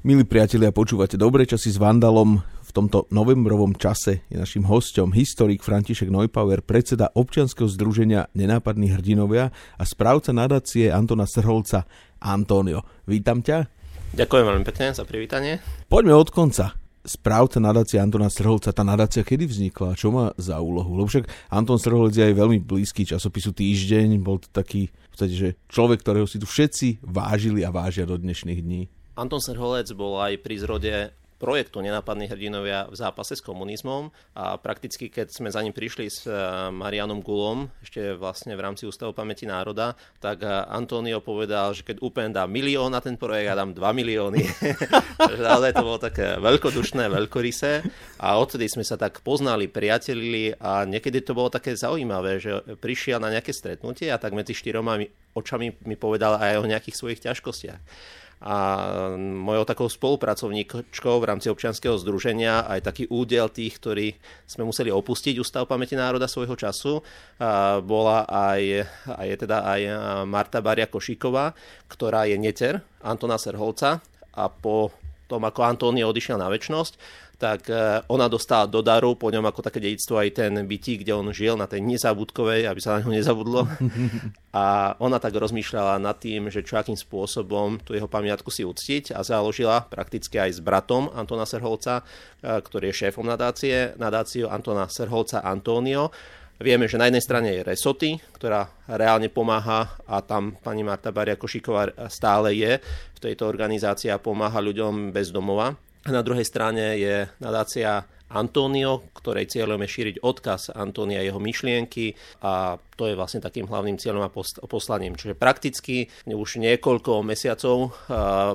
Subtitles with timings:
[0.00, 2.40] Milí priatelia, počúvate dobre časy s Vandalom.
[2.40, 9.52] V tomto novembrovom čase je našim hostom historik František Neupauer, predseda občianskeho združenia Nenápadní hrdinovia
[9.52, 11.84] a správca nadácie Antona Srholca
[12.16, 12.80] Antonio.
[13.04, 13.68] Vítam ťa.
[14.16, 15.60] Ďakujem veľmi pekne za privítanie.
[15.92, 16.72] Poďme od konca.
[17.04, 20.00] Správca nadácie Antona Srholca, tá nadácia kedy vznikla?
[20.00, 20.96] Čo má za úlohu?
[20.96, 25.36] Lebo však Anton Srholec je aj veľmi blízky časopisu Týždeň, bol to taký v podstate,
[25.36, 28.88] že človek, ktorého si tu všetci vážili a vážia do dnešných dní.
[29.18, 30.94] Anton Serholec bol aj pri zrode
[31.40, 36.28] projektu Nenápadní hrdinovia v zápase s komunizmom a prakticky keď sme za ním prišli s
[36.28, 36.36] eh,
[36.68, 42.04] Marianom Gulom, ešte vlastne v rámci Ústavu pamäti národa, tak eh, Antonio povedal, že keď
[42.04, 44.44] úplne dá milión na ten projekt, ja dám 2 milióny.
[45.48, 47.88] Naozaj to bolo také veľkodušné, veľkorysé
[48.20, 53.16] a odtedy sme sa tak poznali, priatelili a niekedy to bolo také zaujímavé, že prišiel
[53.16, 55.00] na nejaké stretnutie a tak medzi štyroma
[55.32, 57.80] očami mi povedal aj o nejakých svojich ťažkostiach
[58.40, 58.56] a
[59.20, 64.16] mojou takou spolupracovníčkou v rámci občianskeho združenia aj taký údel tých, ktorí
[64.48, 67.04] sme museli opustiť Ústav pamäti národa svojho času,
[67.84, 69.80] bola aj, aj, teda aj
[70.24, 71.52] Marta Baria Košíková,
[71.92, 74.00] ktorá je neter Antona Serholca
[74.32, 74.88] a po
[75.28, 76.96] tom, ako António odišiel na väčnosť,
[77.40, 81.16] tak e, ona dostala do daru po ňom ako také dedictvo aj ten bytí, kde
[81.16, 83.64] on žil na tej nezabudkovej, aby sa na ňo nezabudlo.
[84.60, 89.14] A ona tak rozmýšľala nad tým, že čo akým spôsobom tú jeho pamiatku si uctiť
[89.14, 94.92] a založila prakticky aj s bratom Antona Serholca, e, ktorý je šéfom nadácie, nadáciu Antona
[94.92, 96.12] Serholca Antonio.
[96.60, 101.40] Vieme, že na jednej strane je Resoty, ktorá reálne pomáha a tam pani Marta Baria
[101.40, 102.76] Košiková stále je
[103.16, 105.72] v tejto organizácii a pomáha ľuďom bez domova.
[106.04, 112.14] A na druhej strane je nadácia Antonio, ktorej cieľom je šíriť odkaz Antónia jeho myšlienky
[112.40, 114.32] a to je vlastne takým hlavným cieľom a
[114.68, 115.16] poslaním.
[115.16, 117.96] Čiže prakticky už niekoľko mesiacov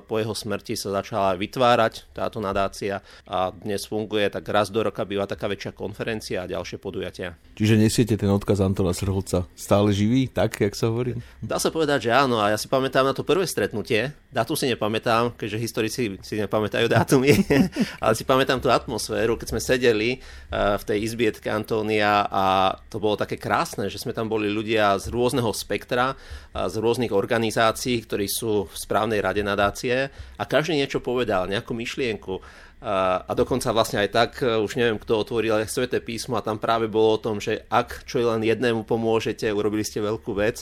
[0.06, 5.02] po jeho smrti sa začala vytvárať táto nadácia a dnes funguje tak raz do roka
[5.02, 7.34] býva taká väčšia konferencia a ďalšie podujatia.
[7.58, 11.18] Čiže nesiete ten odkaz Antona Srholca stále živý, tak, jak sa hovorí?
[11.42, 12.38] Dá sa povedať, že áno.
[12.38, 14.14] A ja si pamätám na to prvé stretnutie.
[14.30, 17.34] Dátum si nepamätám, keďže historici si nepamätajú dátumy,
[18.04, 20.22] ale si pamätám tú atmosféru, keď sme sedeli
[20.54, 25.10] v tej izbietke Antónia a to bolo také krásne, že sme tam boli ľudia z
[25.10, 26.14] rôzneho spektra,
[26.54, 32.38] z rôznych organizácií, ktorí sú v správnej rade nadácie a každý niečo povedal, nejakú myšlienku.
[32.86, 37.18] A dokonca vlastne aj tak, už neviem, kto otvoril Sveté písmo a tam práve bolo
[37.18, 40.62] o tom, že ak čo len jednému pomôžete, urobili ste veľkú vec.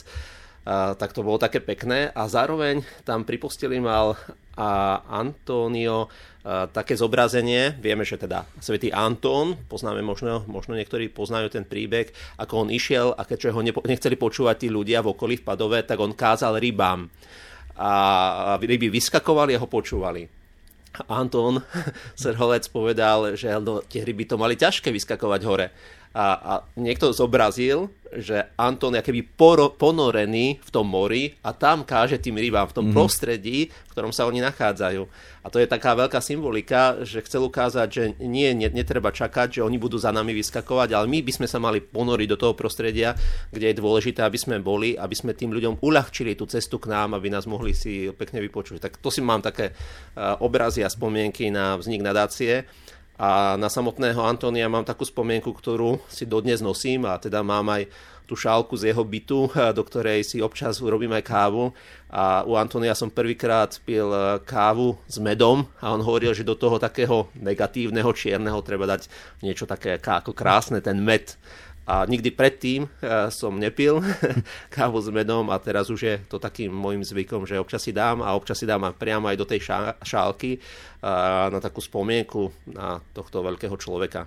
[0.64, 2.08] A, tak to bolo také pekné.
[2.16, 4.16] A zároveň tam pri posteli mal
[4.56, 11.52] a Antonio a, také zobrazenie, vieme, že teda svätý Antón, poznáme možno, možno niektorí poznajú
[11.52, 12.08] ten príbeh,
[12.40, 16.00] ako on išiel a keďže ho nechceli počúvať tí ľudia v okolí v Padove, tak
[16.00, 17.12] on kázal rybám.
[17.76, 20.44] A ryby vyskakovali a ho počúvali.
[21.10, 21.58] Antón
[22.20, 25.66] Serholec povedal, že no, tie ryby to mali ťažké vyskakovať hore
[26.14, 31.82] a, a niekto zobrazil, že Anton je keby poro, ponorený v tom mori a tam
[31.82, 32.96] káže tým rybám v tom mm-hmm.
[32.96, 35.02] prostredí, v ktorom sa oni nachádzajú.
[35.44, 39.66] A to je taká veľká symbolika, že chcel ukázať, že nie, nie, netreba čakať, že
[39.66, 43.18] oni budú za nami vyskakovať, ale my by sme sa mali ponoriť do toho prostredia,
[43.50, 47.18] kde je dôležité, aby sme boli, aby sme tým ľuďom uľahčili tú cestu k nám,
[47.18, 48.78] aby nás mohli si pekne vypočuť.
[48.78, 52.64] Tak to si mám také uh, obrazy a spomienky na vznik nadácie.
[53.14, 57.86] A na samotného Antónia mám takú spomienku, ktorú si dodnes nosím a teda mám aj
[58.24, 61.70] tú šálku z jeho bytu, do ktorej si občas urobím aj kávu.
[62.10, 66.54] A u Antonia som prvýkrát pil e, kávu s medom a on hovoril, že do
[66.54, 69.10] toho takého negatívneho čierneho treba dať
[69.42, 71.36] niečo také ako krásne, ten med.
[71.84, 74.00] A nikdy predtým uh, som nepil
[74.74, 78.24] kávu s medom a teraz už je to takým môjim zvykom, že občas si dám
[78.24, 79.60] a občas si dám priamo aj do tej
[80.00, 84.24] šálky uh, na takú spomienku na tohto veľkého človeka.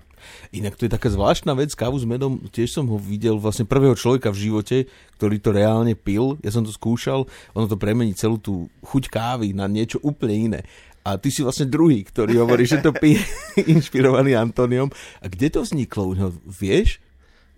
[0.53, 3.97] Inak to je taká zvláštna vec, kávu s medom, tiež som ho videl vlastne prvého
[3.97, 4.77] človeka v živote,
[5.17, 7.25] ktorý to reálne pil, ja som to skúšal,
[7.57, 10.61] ono to premení celú tú chuť kávy na niečo úplne iné.
[11.07, 13.23] A ty si vlastne druhý, ktorý hovorí, že to pije
[13.73, 14.91] inšpirovaný Antoniom.
[15.23, 16.11] A kde to vzniklo?
[16.43, 16.99] Vieš?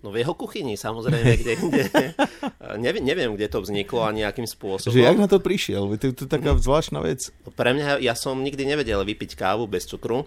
[0.00, 1.82] No v jeho kuchyni, samozrejme, kde, kde
[2.80, 4.96] neviem, neviem, kde to vzniklo a nejakým spôsobom.
[4.96, 5.92] Že jak na to prišiel?
[6.00, 7.28] To, to je taká zvláštna vec.
[7.52, 10.24] Pre mňa, ja som nikdy nevedel vypiť kávu bez cukru.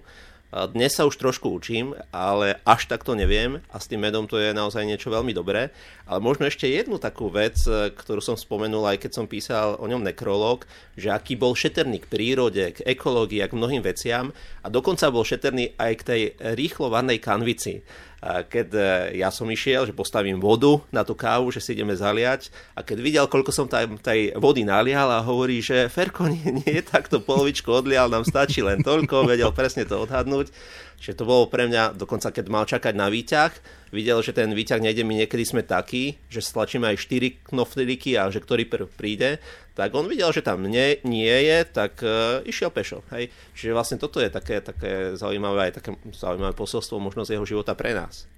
[0.53, 4.37] Dnes sa už trošku učím, ale až tak to neviem a s tým medom to
[4.37, 5.73] je naozaj niečo veľmi dobré.
[6.05, 9.89] Ale možno ešte jednu takú vec, e, ktorú som spomenul aj keď som písal o
[9.89, 14.29] ňom nekrolog, že aký bol šetrný k prírode, k ekológii a k mnohým veciam
[14.61, 16.21] a dokonca bol šetrný aj k tej
[16.53, 17.81] rýchlo varnej kanvici.
[18.23, 18.67] Keď
[19.11, 22.97] ja som išiel, že postavím vodu na tú kávu, že si ideme zaliať a keď
[23.03, 27.67] videl, koľko som tam tej vody nalial a hovorí, že Ferko, nie, nie takto polovičku
[27.67, 30.55] odlial, nám stačí len toľko, vedel presne to odhadnúť.
[30.99, 33.51] Čiže to bolo pre mňa, dokonca keď mal čakať na výťah,
[33.93, 38.31] videl, že ten výťah nejde mi, niekedy sme takí, že stlačíme aj 4 knoflíky a
[38.33, 39.37] že ktorý prv príde,
[39.73, 43.01] tak on videl, že tam nie, nie je, tak uh, išiel pešo.
[43.13, 43.33] Hej.
[43.57, 47.73] Čiže vlastne toto je také, také zaujímavé, aj také zaujímavé posolstvo možno z jeho života
[47.73, 48.29] pre nás.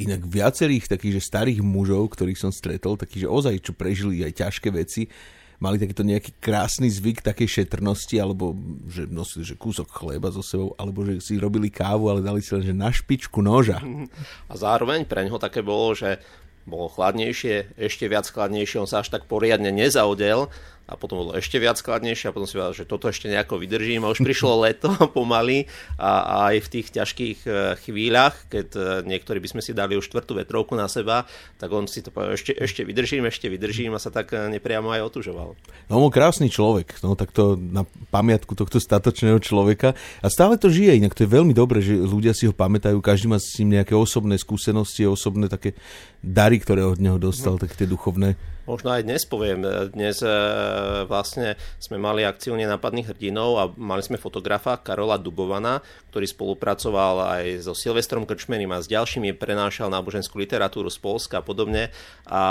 [0.00, 4.40] Inak viacerých takých, že starých mužov, ktorých som stretol, takých, že ozaj, čo prežili aj
[4.40, 5.12] ťažké veci,
[5.60, 8.56] mali takýto nejaký krásny zvyk takej šetrnosti, alebo
[8.88, 12.56] že nosili že kúsok chleba so sebou, alebo že si robili kávu, ale dali si
[12.56, 13.78] len že na špičku noža.
[14.48, 16.18] A zároveň pre ňo také bolo, že
[16.64, 20.48] bolo chladnejšie, ešte viac chladnejšie, on sa až tak poriadne nezaudel
[20.90, 24.02] a potom bolo ešte viac skladnejšie a potom si povedal, že toto ešte nejako vydržím
[24.02, 27.50] a už prišlo leto pomaly a, a aj v tých ťažkých e,
[27.86, 31.30] chvíľach, keď e, niektorí by sme si dali už štvrtú vetrovku na seba,
[31.62, 34.90] tak on si to povedal, ešte, ešte vydržím, ešte vydržím a sa tak e, nepriamo
[34.90, 35.54] aj otužoval.
[35.86, 40.66] No on krásny človek, no tak to na pamiatku tohto statočného človeka a stále to
[40.66, 43.78] žije, inak to je veľmi dobré, že ľudia si ho pamätajú, každý má s ním
[43.78, 45.78] nejaké osobné skúsenosti, osobné také
[46.18, 47.60] dary, ktoré od neho dostal, mm.
[47.62, 48.34] také tie duchovné
[48.70, 49.66] možno aj dnes poviem.
[49.90, 50.30] Dnes e,
[51.10, 55.82] vlastne sme mali akciu nenápadných hrdinov a mali sme fotografa Karola Dubovana,
[56.14, 61.46] ktorý spolupracoval aj so Silvestrom Krčmenim a s ďalšími, prenášal náboženskú literatúru z Polska a
[61.46, 61.90] podobne
[62.30, 62.42] a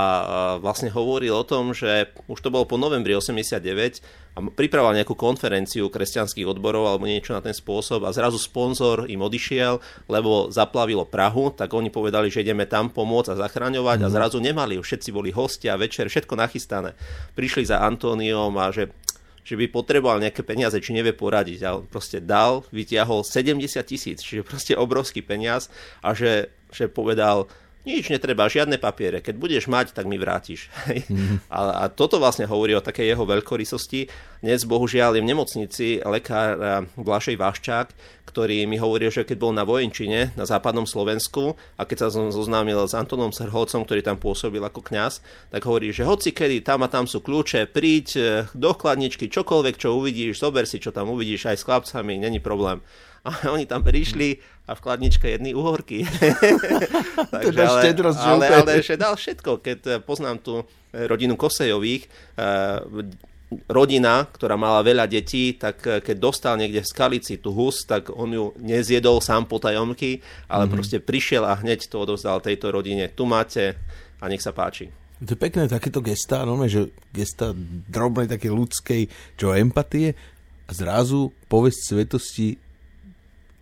[0.59, 5.89] vlastne hovoril o tom, že už to bolo po novembri 89 a pripravoval nejakú konferenciu
[5.89, 11.51] kresťanských odborov alebo niečo na ten spôsob a zrazu sponzor im odišiel, lebo zaplavilo Prahu,
[11.55, 14.05] tak oni povedali, že ideme tam pomôcť a zachraňovať mm.
[14.05, 14.13] a mhm.
[14.13, 16.97] zrazu nemali, všetci boli hostia, večer, všetko nachystané.
[17.37, 18.91] Prišli za Antóniom a že
[19.49, 21.65] že by potreboval nejaké peniaze, či nevie poradiť.
[21.65, 25.73] A on proste dal, vytiahol 70 tisíc, čiže proste obrovský peniaz
[26.05, 27.49] a že, že povedal,
[27.81, 29.25] nič netreba, žiadne papiere.
[29.25, 30.69] Keď budeš mať, tak mi vrátiš.
[31.09, 31.41] Mm.
[31.49, 34.05] A, a toto vlastne hovorí o takej jeho veľkorysosti.
[34.39, 37.87] Dnes bohužiaľ je v nemocnici lekár Blašej Vaščák,
[38.23, 42.31] ktorý mi hovoril, že keď bol na vojenčine na západnom Slovensku a keď sa som
[42.31, 45.19] zoznámil s Antonom Srholcom, ktorý tam pôsobil ako kňaz,
[45.51, 48.23] tak hovorí, že hoci kedy tam a tam sú kľúče, príď eh,
[48.55, 52.79] do chladničky, čokoľvek, čo uvidíš, zober si, čo tam uvidíš aj s chlapcami, není problém.
[53.27, 56.07] A oni tam prišli a v kladničke jedny uhorky.
[57.35, 59.59] Takže, teda ale, ale, ale ešte dal všetko.
[59.59, 60.63] Keď eh, poznám eh,
[61.03, 62.79] rodinu Kosejových, eh,
[63.65, 68.29] rodina, ktorá mala veľa detí, tak keď dostal niekde v skalici tú hus, tak on
[68.29, 70.73] ju nezjedol sám po tajomky, ale mm-hmm.
[70.77, 73.09] proste prišiel a hneď to odovzdal tejto rodine.
[73.09, 73.73] Tu máte
[74.21, 74.93] a nech sa páči.
[75.19, 77.51] To je pekné takéto gesta, no, že gesta
[77.89, 80.15] drobnej také ľudskej, čo empatie
[80.69, 82.49] a zrazu povesť svetosti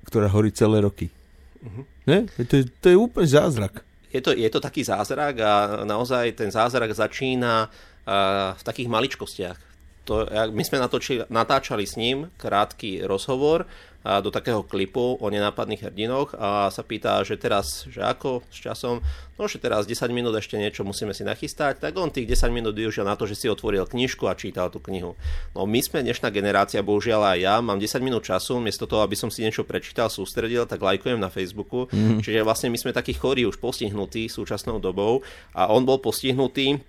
[0.08, 1.12] ktorá horí celé roky.
[1.60, 1.84] Uh-huh.
[2.08, 2.32] Ne?
[2.32, 3.84] To, je, to je úplne zázrak.
[4.08, 9.60] Je to, je to taký zázrak a naozaj ten zázrak začína uh, v takých maličkostiach.
[10.08, 10.24] To,
[10.56, 13.68] my sme natočili, natáčali s ním krátky rozhovor
[14.08, 19.04] do takého klipu o nenápadných hrdinoch a sa pýta, že teraz, že ako s časom,
[19.36, 22.72] no že teraz 10 minút ešte niečo musíme si nachystať, tak on tých 10 minút
[22.72, 25.20] využil na to, že si otvoril knižku a čítal tú knihu.
[25.52, 29.20] No my sme dnešná generácia, bohužiaľ aj ja, mám 10 minút času, miesto toho, aby
[29.20, 32.24] som si niečo prečítal, sústredil, tak lajkujem na Facebooku, mm.
[32.24, 35.20] čiže vlastne my sme takí chorí už postihnutí súčasnou dobou
[35.52, 36.80] a on bol postihnutý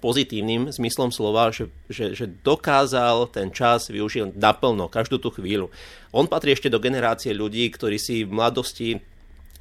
[0.00, 5.68] pozitívnym zmyslom slova, že, že, že dokázal ten čas využiť naplno, každú tú chvíľu.
[6.10, 8.98] On patrí ešte do generácie ľudí, ktorí si v mladosti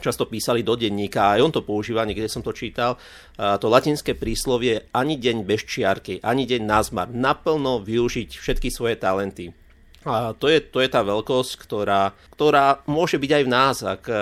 [0.01, 2.97] často písali do denníka, aj on to používa, niekde som to čítal,
[3.37, 9.53] to latinské príslovie ani deň bez čiarky, ani deň nazmar, naplno využiť všetky svoje talenty.
[10.01, 14.03] A to je, to je tá veľkosť, ktorá, ktorá môže byť aj v nás, ak
[14.09, 14.13] e,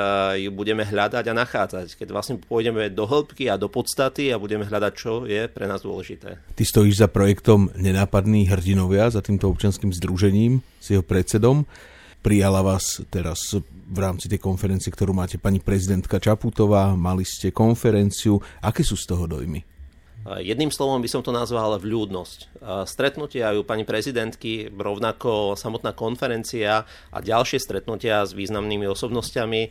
[0.44, 1.96] ju budeme hľadať a nachádzať.
[1.96, 5.80] Keď vlastne pôjdeme do hĺbky a do podstaty a budeme hľadať, čo je pre nás
[5.80, 6.36] dôležité.
[6.52, 11.64] Ty stojíš za projektom Nenápadní hrdinovia, za týmto občanským združením, s jeho predsedom.
[12.20, 13.56] Prijala vás teraz
[13.90, 18.44] v rámci tej konferencie, ktorú máte pani prezidentka Čaputová, mali ste konferenciu.
[18.60, 19.79] Aké sú z toho dojmy?
[20.28, 22.60] Jedným slovom by som to nazval vľúdnosť.
[22.84, 29.62] Stretnutia u pani prezidentky, rovnako samotná konferencia a ďalšie stretnutia s významnými osobnosťami.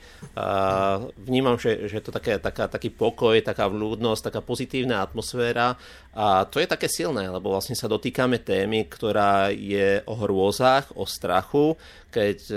[1.20, 5.76] Vnímam, že, že to také, taká, taký pokoj, taká vľúdnosť, taká pozitívna atmosféra
[6.16, 11.04] a to je také silné, lebo vlastne sa dotýkame témy, ktorá je o hrôzach, o
[11.04, 11.76] strachu,
[12.08, 12.54] keď e,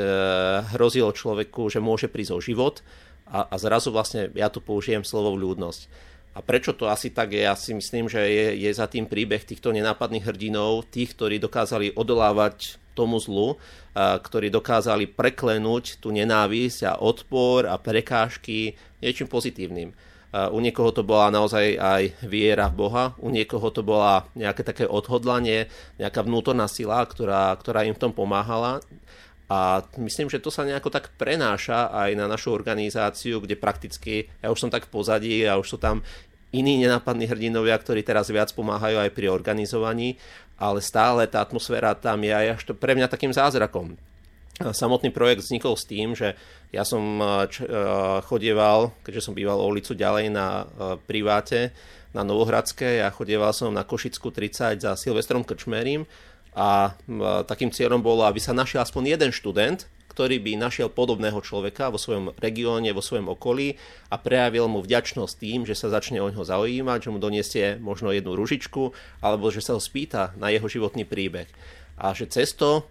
[0.73, 2.79] hrozilo človeku, že môže prísť o život
[3.27, 7.43] a, a zrazu vlastne ja tu použijem slovo vľúdnosť a prečo to asi tak je?
[7.43, 11.91] Ja si myslím, že je, je za tým príbeh týchto nenápadných hrdinov, tých, ktorí dokázali
[11.91, 13.55] odolávať tomu zlu,
[13.95, 19.95] ktorí dokázali preklenúť tú nenávisť a odpor a prekážky niečím pozitívnym.
[20.31, 24.87] U niekoho to bola naozaj aj viera v Boha, u niekoho to bola nejaké také
[24.87, 25.67] odhodlanie,
[25.99, 28.79] nejaká vnútorná sila, ktorá, ktorá im v tom pomáhala.
[29.51, 34.47] A myslím, že to sa nejako tak prenáša aj na našu organizáciu, kde prakticky, ja
[34.47, 35.99] už som tak v pozadí a už sú tam
[36.55, 40.15] iní nenápadní hrdinovia, ktorí teraz viac pomáhajú aj pri organizovaní,
[40.55, 43.99] ale stále tá atmosféra tam je až to pre mňa takým zázrakom.
[44.61, 46.37] Samotný projekt vznikol s tým, že
[46.71, 47.19] ja som
[47.51, 47.65] č-
[48.29, 50.63] chodieval, keďže som býval o ulicu ďalej na
[51.09, 51.75] priváte,
[52.11, 56.03] na Novohradské, ja chodieval som na Košickú 30 za Silvestrom Krčmerim
[56.51, 56.95] a
[57.47, 61.95] takým cieľom bolo, aby sa našiel aspoň jeden študent, ktorý by našiel podobného človeka vo
[61.95, 63.79] svojom regióne, vo svojom okolí
[64.11, 68.11] a prejavil mu vďačnosť tým, že sa začne o neho zaujímať, že mu doniesie možno
[68.11, 68.91] jednu ružičku
[69.23, 71.47] alebo že sa ho spýta na jeho životný príbeh.
[71.95, 72.83] A že cez to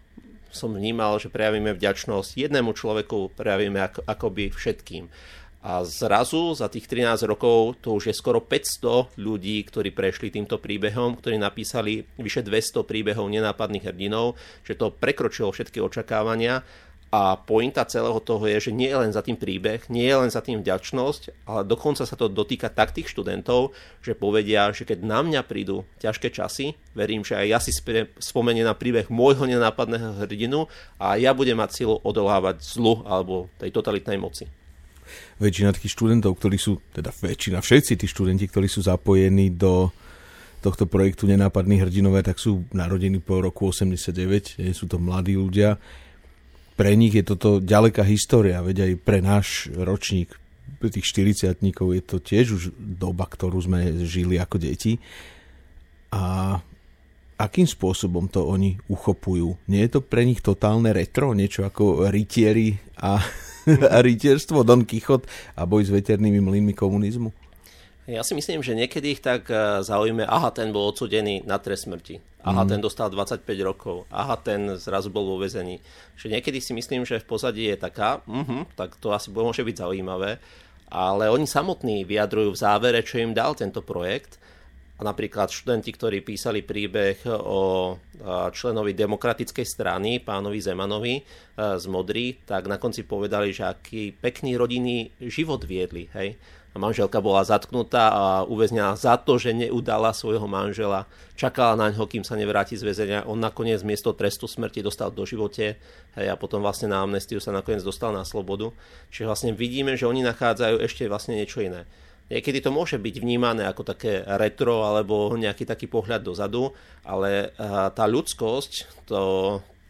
[0.49, 5.13] som vnímal, že prejavíme vďačnosť jednému človeku, prejavíme ako, akoby všetkým.
[5.61, 10.57] A zrazu za tých 13 rokov to už je skoro 500 ľudí, ktorí prešli týmto
[10.57, 16.65] príbehom, ktorí napísali vyše 200 príbehov nenápadných hrdinov, že to prekročilo všetky očakávania
[17.11, 20.31] a pointa celého toho je, že nie je len za tým príbeh, nie je len
[20.31, 25.03] za tým vďačnosť, ale dokonca sa to dotýka tak tých študentov, že povedia, že keď
[25.03, 27.75] na mňa prídu ťažké časy, verím, že aj ja si
[28.23, 30.71] spomeniem na príbeh môjho nenápadného hrdinu
[31.03, 34.47] a ja budem mať silu odolávať zlu alebo tej totalitnej moci.
[35.41, 39.91] Väčšina takých študentov, ktorí sú, teda väčšina, všetci tí študenti, ktorí sú zapojení do
[40.61, 45.81] tohto projektu Nenápadní hrdinové, tak sú narodení po roku 89, sú to mladí ľudia
[46.81, 50.33] pre nich je toto ďaleká história, veď aj pre náš ročník,
[50.81, 54.97] pre tých 40 je to tiež už doba, ktorú sme žili ako deti.
[56.09, 56.57] A
[57.37, 59.61] akým spôsobom to oni uchopujú?
[59.69, 63.21] Nie je to pre nich totálne retro, niečo ako rytieri a,
[63.95, 67.31] a rytierstvo, Don Quixote a boj s veternými mlynmi komunizmu?
[68.11, 71.87] Ja si myslím, že niekedy ich tak eh, zaujíme, aha, ten bol odsudený na trest
[71.87, 72.19] smrti.
[72.41, 72.69] Aha, mm.
[72.73, 74.09] ten dostal 25 rokov.
[74.09, 75.79] Aha, ten zrazu bol vo vezení.
[76.17, 79.77] Že niekedy si myslím, že v pozadí je taká, uh-huh, tak to asi môže byť
[79.85, 80.41] zaujímavé,
[80.89, 84.41] ale oni samotní vyjadrujú v závere, čo im dal tento projekt.
[85.01, 87.97] A napríklad študenti, ktorí písali príbeh o
[88.53, 91.25] členovi demokratickej strany, pánovi Zemanovi
[91.57, 96.13] z Modry, tak na konci povedali, že aký pekný rodinný život viedli.
[96.13, 96.37] Hej?
[96.79, 101.11] manželka bola zatknutá a uväznená za to, že neudala svojho manžela.
[101.35, 103.27] Čakala na ňo, kým sa nevráti z väzenia.
[103.27, 105.75] On nakoniec miesto trestu smrti dostal do živote
[106.15, 108.71] hej, a potom vlastne na amnestiu sa nakoniec dostal na slobodu.
[109.11, 111.91] Čiže vlastne vidíme, že oni nachádzajú ešte vlastne niečo iné.
[112.31, 116.71] Niekedy to môže byť vnímané ako také retro alebo nejaký taký pohľad dozadu,
[117.03, 119.19] ale tá ľudskosť, to,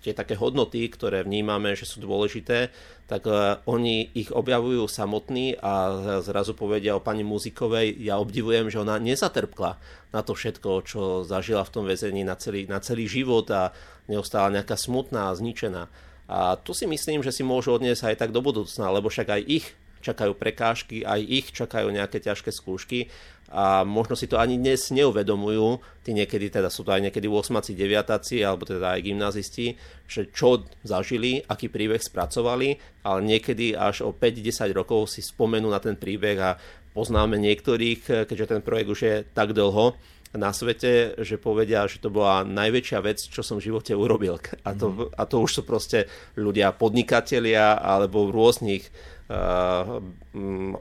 [0.01, 2.73] tie také hodnoty, ktoré vnímame, že sú dôležité,
[3.05, 8.81] tak uh, oni ich objavujú samotní a zrazu povedia o pani Muzikovej, ja obdivujem, že
[8.81, 9.77] ona nezatrpkla
[10.15, 13.77] na to všetko, čo zažila v tom väzení na celý, na celý život a
[14.09, 15.91] neostala nejaká smutná a zničená.
[16.31, 19.43] A tu si myslím, že si môžu odniesť aj tak do budúcna, lebo však aj
[19.45, 19.67] ich
[20.01, 23.13] čakajú prekážky, aj ich čakajú nejaké ťažké skúšky
[23.51, 27.75] a možno si to ani dnes neuvedomujú, tí niekedy teda sú to aj niekedy 8
[27.75, 29.75] 9 alebo teda aj gymnazisti,
[30.07, 35.83] že čo zažili, aký príbeh spracovali, ale niekedy až o 5-10 rokov si spomenú na
[35.83, 36.51] ten príbeh a
[36.95, 39.99] poznáme niektorých, keďže ten projekt už je tak dlho,
[40.31, 44.39] na svete, že povedia, že to bola najväčšia vec, čo som v živote urobil.
[44.69, 45.11] A to, mhm.
[45.19, 46.07] a to už sú proste
[46.39, 48.87] ľudia podnikatelia alebo rôznych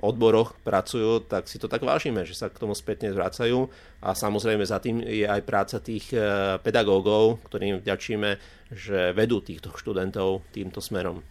[0.01, 3.69] odboroch pracujú, tak si to tak vážime, že sa k tomu spätne zvracajú
[4.01, 6.17] a samozrejme za tým je aj práca tých e,
[6.57, 8.29] pedagógov, ktorým vďačíme,
[8.73, 11.21] že vedú týchto študentov týmto smerom.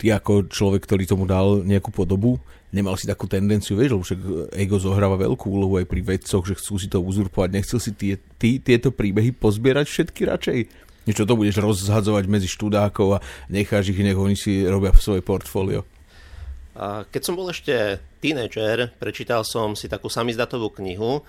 [0.00, 2.40] Ty ako človek, ktorý tomu dal nejakú podobu,
[2.74, 4.20] nemal si takú tendenciu, vieš, lebo však
[4.56, 8.18] ego zohráva veľkú úlohu aj pri vedcoch, že chcú si to uzurpovať, nechcel si tie,
[8.40, 10.58] ty, tieto príbehy pozbierať všetky radšej?
[11.04, 15.84] Niečo to budeš rozhadzovať medzi študákov a necháš ich, nech oni si robia svoje portfólio.
[17.10, 21.22] Keď som bol ešte tínedžer, prečítal som si takú samizdatovú knihu,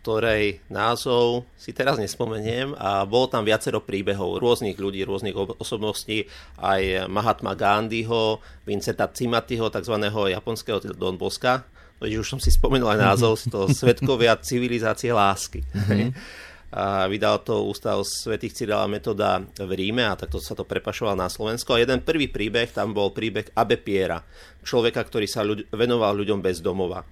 [0.00, 6.24] ktorej názov si teraz nespomeniem a bolo tam viacero príbehov rôznych ľudí, rôznych osobností,
[6.62, 9.96] aj Mahatma Gandhiho, Vincenta Cimatiho, tzv.
[10.08, 11.66] japonského Don Boska,
[12.00, 15.60] už som si spomenul aj názov, to Svetkovia civilizácie lásky.
[15.64, 21.18] Mm-hmm a vydal to Ústav svätých Cyrila Metoda v Ríme a takto sa to prepašoval
[21.18, 21.74] na Slovensko.
[21.74, 24.22] A jeden prvý príbeh, tam bol príbeh Abe Piera,
[24.62, 27.02] človeka, ktorý sa ľuď, venoval ľuďom bez domova.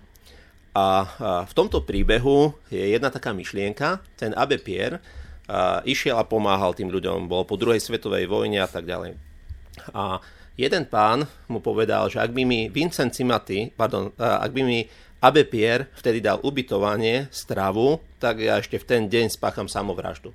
[0.78, 0.86] A,
[1.42, 5.02] v tomto príbehu je jedna taká myšlienka, ten Abe Pier
[5.50, 7.26] a išiel a pomáhal tým ľuďom.
[7.26, 9.18] Bol po druhej svetovej vojne a tak ďalej.
[9.90, 10.22] A
[10.54, 14.86] jeden pán mu povedal, že ak by mi Vincent Cimaty, pardon, ak by mi
[15.18, 20.30] Abe Pierre vtedy dal ubytovanie, stravu, tak ja ešte v ten deň spácham samovraždu.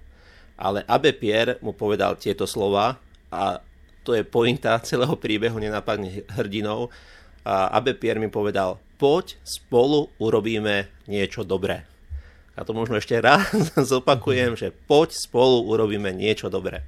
[0.59, 2.99] Ale Abe Pierre mu povedal tieto slova
[3.31, 3.63] a
[4.03, 6.91] to je pointa celého príbehu nenápadných hrdinov.
[7.47, 11.87] A Abe Pierre mi povedal, poď spolu urobíme niečo dobré.
[12.53, 13.55] A to možno ešte raz
[13.95, 16.83] zopakujem, že poď spolu urobíme niečo dobré.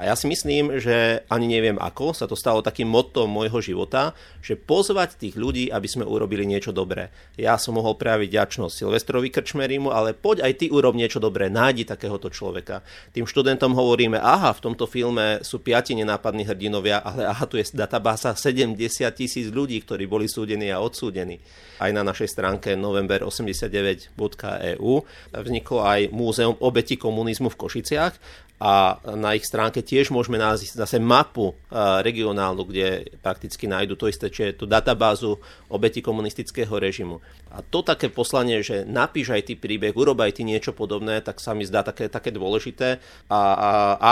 [0.00, 4.16] A ja si myslím, že ani neviem ako, sa to stalo takým mottom môjho života,
[4.40, 7.12] že pozvať tých ľudí, aby sme urobili niečo dobré.
[7.36, 11.84] Ja som mohol prejaviť ďačnosť Silvestrovi Krčmerimu, ale poď aj ty urob niečo dobré, nájdi
[11.84, 12.80] takéhoto človeka.
[13.12, 17.68] Tým študentom hovoríme, aha, v tomto filme sú piati nenápadní hrdinovia, ale aha, tu je
[17.76, 18.80] databáza 70
[19.12, 21.44] tisíc ľudí, ktorí boli súdení a odsúdení.
[21.76, 24.92] Aj na našej stránke november89.eu
[25.36, 31.00] vzniklo aj Múzeum obeti komunizmu v Košiciach a na ich stránke tiež môžeme nájsť zase
[31.00, 31.56] mapu
[32.04, 35.40] regionálnu, kde prakticky nájdu to isté, čiže tú databázu
[35.72, 37.24] obeti komunistického režimu.
[37.50, 41.40] A to také poslanie, že napíš aj ty príbeh, urob aj ty niečo podobné, tak
[41.40, 43.00] sa mi zdá také, také dôležité.
[43.32, 43.70] A, a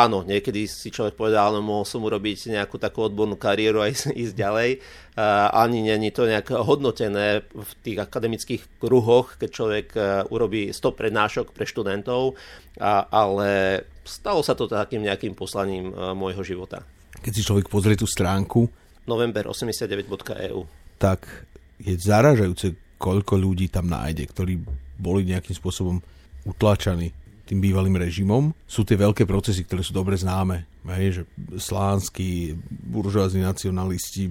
[0.09, 4.17] áno, niekedy si človek povedal, no mohol som urobiť nejakú takú odbornú kariéru a ísť,
[4.25, 4.71] ísť ďalej.
[5.19, 9.87] A ani není to nejak hodnotené v tých akademických kruhoch, keď človek
[10.33, 12.39] urobí 100 prednášok pre študentov,
[12.81, 16.81] a, ale stalo sa to takým nejakým poslaním uh, môjho života.
[17.21, 18.67] Keď si človek pozrie tú stránku
[19.05, 20.65] november89.eu
[20.99, 21.47] tak
[21.79, 24.59] je zaražajúce, koľko ľudí tam nájde, ktorí
[24.99, 26.03] boli nejakým spôsobom
[26.43, 27.15] utlačaní
[27.49, 28.53] tým bývalým režimom.
[28.69, 30.69] Sú tie veľké procesy, ktoré sú dobre známe.
[30.89, 31.23] Hej, že
[31.57, 34.29] slánskí, buržoázní nacionalisti,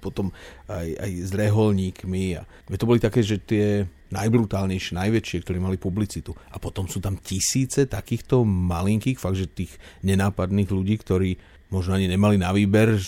[0.00, 0.32] potom
[0.68, 2.40] aj, aj s reholníkmi.
[2.40, 2.42] A
[2.80, 6.32] to boli také, že tie najbrutálnejšie, najväčšie, ktorí mali publicitu.
[6.52, 9.72] A potom sú tam tisíce takýchto malinkých, fakt, že tých
[10.04, 11.30] nenápadných ľudí, ktorí
[11.72, 13.00] možno ani nemali na výber,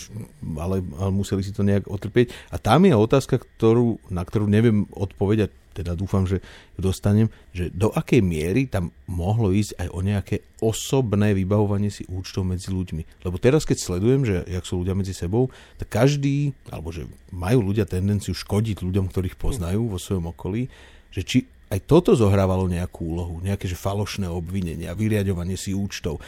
[0.59, 2.35] ale, ale museli si to nejak otrpieť.
[2.51, 6.41] A tam je otázka, ktorú, na ktorú neviem odpovedať, teda dúfam, že
[6.73, 12.01] ju dostanem, že do akej miery tam mohlo ísť aj o nejaké osobné vybavovanie si
[12.09, 13.21] účtov medzi ľuďmi.
[13.21, 17.61] Lebo teraz, keď sledujem, že jak sú ľudia medzi sebou, tak každý, alebo že majú
[17.61, 20.65] ľudia tendenciu škodiť ľuďom, ktorých poznajú vo svojom okolí,
[21.13, 26.23] že či aj toto zohrávalo nejakú úlohu, nejaké že falošné obvinenia, vyriadovanie si účtov.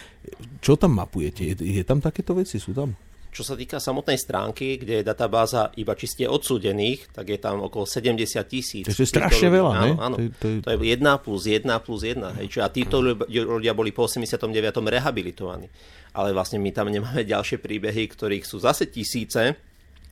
[0.60, 1.48] Čo tam mapujete?
[1.48, 2.60] Je, je tam takéto veci?
[2.60, 2.92] Sú tam?
[3.30, 7.86] Čo sa týka samotnej stránky, kde je databáza iba čiste odsúdených, tak je tam okolo
[7.86, 8.86] 70 tisíc.
[8.90, 10.16] To je strašne veľa, áno, áno.
[10.18, 10.58] To, to, je...
[10.66, 12.38] to je 1 plus 1 plus 1.
[12.42, 12.46] Hej.
[12.50, 12.98] Čiže a títo
[13.30, 14.50] ľudia boli po 89.
[14.82, 15.70] rehabilitovaní.
[16.18, 19.56] Ale vlastne my tam nemáme ďalšie príbehy, ktorých sú zase tisíce.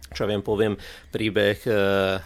[0.08, 0.80] Čo viem, poviem
[1.12, 1.71] príbeh e,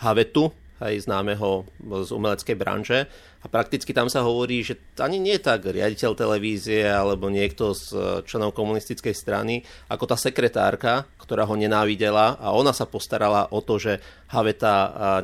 [0.05, 3.05] Havetu, aj známeho z umeleckej branže.
[3.41, 7.97] A prakticky tam sa hovorí, že ani nie tak riaditeľ televízie alebo niekto z e,
[8.21, 13.81] členov komunistickej strany, ako tá sekretárka, ktorá ho nenávidela a ona sa postarala o to,
[13.81, 13.97] že
[14.29, 15.19] Haveta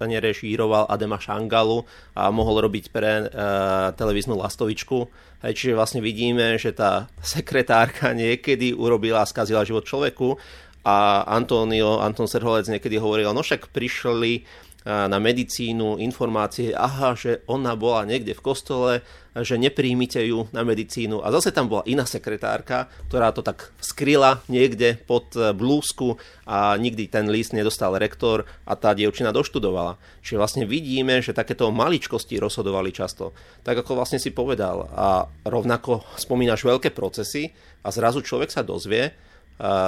[0.00, 1.84] nerežíroval Adema Šangalu
[2.16, 5.04] a mohol robiť pre uh, televíznu lastovičku.
[5.44, 10.40] Hej, čiže vlastne vidíme, že tá sekretárka niekedy urobila a skazila život človeku
[10.86, 14.46] a Antonio, Anton Serholec niekedy hovoril, no však prišli
[14.86, 18.92] na medicínu informácie, aha, že ona bola niekde v kostole,
[19.34, 21.26] že nepríjmite ju na medicínu.
[21.26, 26.78] A zase tam bola iná sekretárka, ktorá to tak skryla niekde pod e, blúzku a
[26.78, 29.98] nikdy ten list nedostal rektor a tá dievčina doštudovala.
[30.22, 33.34] Čiže vlastne vidíme, že takéto maličkosti rozhodovali často.
[33.66, 34.86] Tak ako vlastne si povedal.
[34.94, 37.50] A rovnako spomínaš veľké procesy
[37.82, 39.12] a zrazu človek sa dozvie,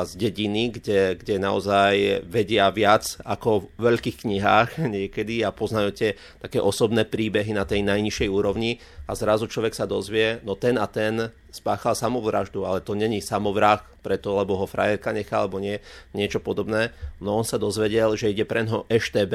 [0.05, 6.11] z dediny, kde, kde naozaj vedia viac ako v veľkých knihách niekedy a poznajú tie
[6.41, 10.89] také osobné príbehy na tej najnižšej úrovni a zrazu človek sa dozvie, no ten a
[10.89, 15.85] ten spáchal samovraždu, ale to není samovrah preto, lebo ho frajerka nechá alebo nie,
[16.17, 16.97] niečo podobné.
[17.21, 19.35] No on sa dozvedel, že ide pre neho EŠTB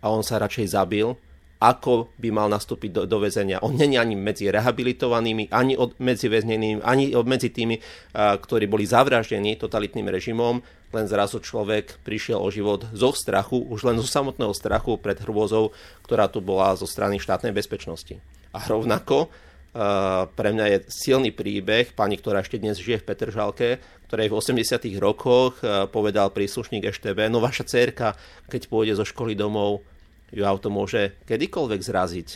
[0.00, 1.16] a on sa radšej zabil,
[1.56, 3.64] ako by mal nastúpiť do, do väzenia.
[3.64, 7.80] On není ani medzi rehabilitovanými, ani od, medzi väznenými, ani od, medzi tými,
[8.12, 10.60] a, ktorí boli zavraždení totalitným režimom,
[10.92, 15.72] len zrazu človek prišiel o život zo strachu, už len zo samotného strachu pred hrôzou,
[16.04, 18.20] ktorá tu bola zo strany štátnej bezpečnosti.
[18.52, 19.32] A rovnako
[19.72, 23.68] a, pre mňa je silný príbeh pani, ktorá ešte dnes žije v Petržalke,
[24.12, 25.58] ktorej v 80 rokoch
[25.90, 28.14] povedal príslušník EŠTB, no vaša cerka,
[28.46, 29.82] keď pôjde zo školy domov,
[30.32, 32.28] ju auto môže kedykoľvek zraziť.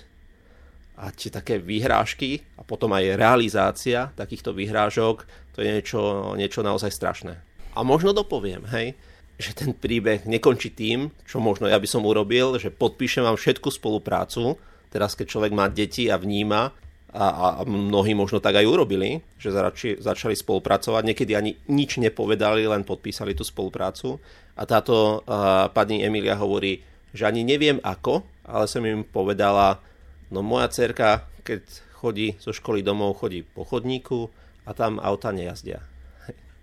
[1.01, 5.25] A tie také výhrážky a potom aj realizácia takýchto výhrážok,
[5.57, 6.01] to je niečo,
[6.37, 7.41] niečo naozaj strašné.
[7.73, 8.93] A možno dopoviem, hej,
[9.41, 13.73] že ten príbeh nekončí tým, čo možno ja by som urobil, že podpíšem vám všetku
[13.73, 14.61] spoluprácu,
[14.93, 16.77] teraz keď človek má deti a vníma,
[17.11, 22.71] a, a mnohí možno tak aj urobili, že zači, začali spolupracovať, niekedy ani nič nepovedali,
[22.71, 24.23] len podpísali tú spoluprácu.
[24.55, 26.79] A táto uh, pani Emilia hovorí,
[27.15, 29.83] že ani neviem ako, ale som im povedala,
[30.31, 31.63] no moja cerka, keď
[32.01, 34.33] chodí zo školy domov, chodí po chodníku
[34.65, 35.85] a tam auta nejazdia.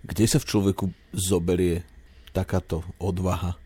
[0.07, 1.83] Kde sa v človeku zoberie
[2.31, 3.59] takáto odvaha?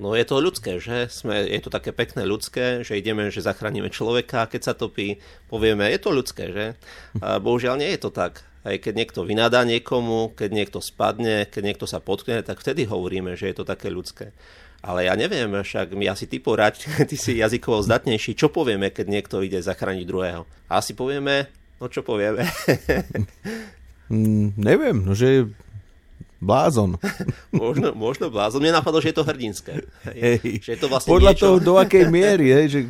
[0.00, 1.12] No je to ľudské, že?
[1.12, 5.20] Sme, je to také pekné ľudské, že ideme, že zachránime človeka, keď sa topí,
[5.52, 6.66] povieme, je to ľudské, že?
[7.20, 8.40] A bohužiaľ nie je to tak.
[8.64, 13.36] Aj keď niekto vynadá niekomu, keď niekto spadne, keď niekto sa potkne, tak vtedy hovoríme,
[13.36, 14.32] že je to také ľudské.
[14.80, 19.06] Ale ja neviem, však my asi ty poraď, ty si jazykovo zdatnejší, čo povieme, keď
[19.08, 20.48] niekto ide zachrániť druhého?
[20.72, 22.48] A asi povieme, no čo povieme?
[24.12, 25.52] mm, neviem, no že
[26.40, 26.96] blázon.
[27.52, 28.64] možno, možno blázon.
[28.64, 29.84] Mne napadlo, že je to hrdinské.
[30.08, 30.64] Hej.
[30.64, 31.44] Že je to vlastne Podľa niečo...
[31.44, 32.80] toho, do akej miery, hej, že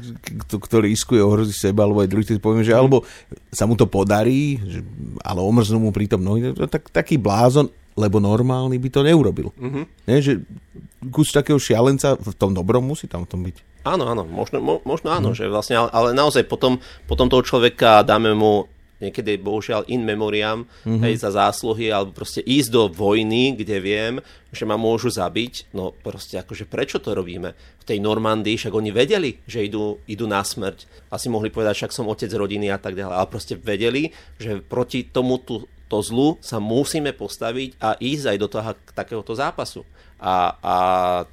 [0.47, 3.03] kto, kto riskuje ohrozí seba, alebo aj druhý, ktorý poviem, že alebo
[3.51, 4.81] sa mu to podarí, že,
[5.27, 7.67] ale omrznú mu prítom nohy, tak, taký blázon,
[8.01, 9.53] lebo normálny by to neurobil.
[9.61, 9.85] Uh-huh.
[10.09, 10.41] Nie, že
[11.13, 13.85] kus takého šialenca v tom dobrom musí tam v tom byť.
[13.85, 15.45] Áno, áno, možno, mo, možno áno, uh-huh.
[15.45, 18.65] že vlastne, ale, ale naozaj potom, potom toho človeka dáme mu
[19.01, 21.01] niekedy bohužiaľ in memoriam, mm-hmm.
[21.09, 24.15] hej, za zásluhy, alebo proste ísť do vojny, kde viem,
[24.53, 27.57] že ma môžu zabiť, no proste akože prečo to robíme?
[27.81, 31.09] V tej Normandii však oni vedeli, že idú, idú na smrť.
[31.09, 35.09] Asi mohli povedať, však som otec rodiny a tak ďalej, ale proste vedeli, že proti
[35.09, 39.83] tomu tu, to zlu sa musíme postaviť a ísť aj do toho takéhoto zápasu.
[40.23, 40.77] A, a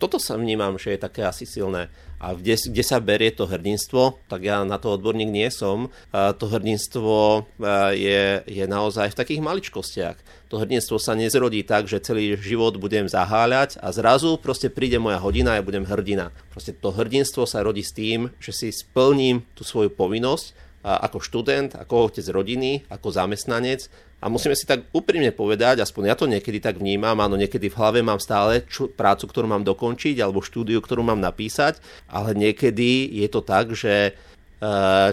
[0.02, 1.94] toto sa vnímam, že je také asi silné.
[2.18, 5.94] A kde, kde sa berie to hrdinstvo, tak ja na to odborník nie som.
[6.10, 7.46] A to hrdinstvo
[7.94, 10.50] je, je naozaj v takých maličkostiach.
[10.50, 15.22] To hrdinstvo sa nezrodí tak, že celý život budem zaháľať a zrazu proste príde moja
[15.22, 16.34] hodina a ja budem hrdina.
[16.50, 21.76] Proste to hrdinstvo sa rodí s tým, že si splním tú svoju povinnosť ako študent,
[21.76, 23.92] ako otec rodiny, ako zamestnanec.
[24.18, 27.78] A musíme si tak úprimne povedať, aspoň ja to niekedy tak vnímam, áno, niekedy v
[27.78, 31.78] hlave mám stále čo, prácu, ktorú mám dokončiť, alebo štúdiu, ktorú mám napísať,
[32.10, 34.12] ale niekedy je to tak, že e,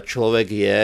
[0.01, 0.79] človek je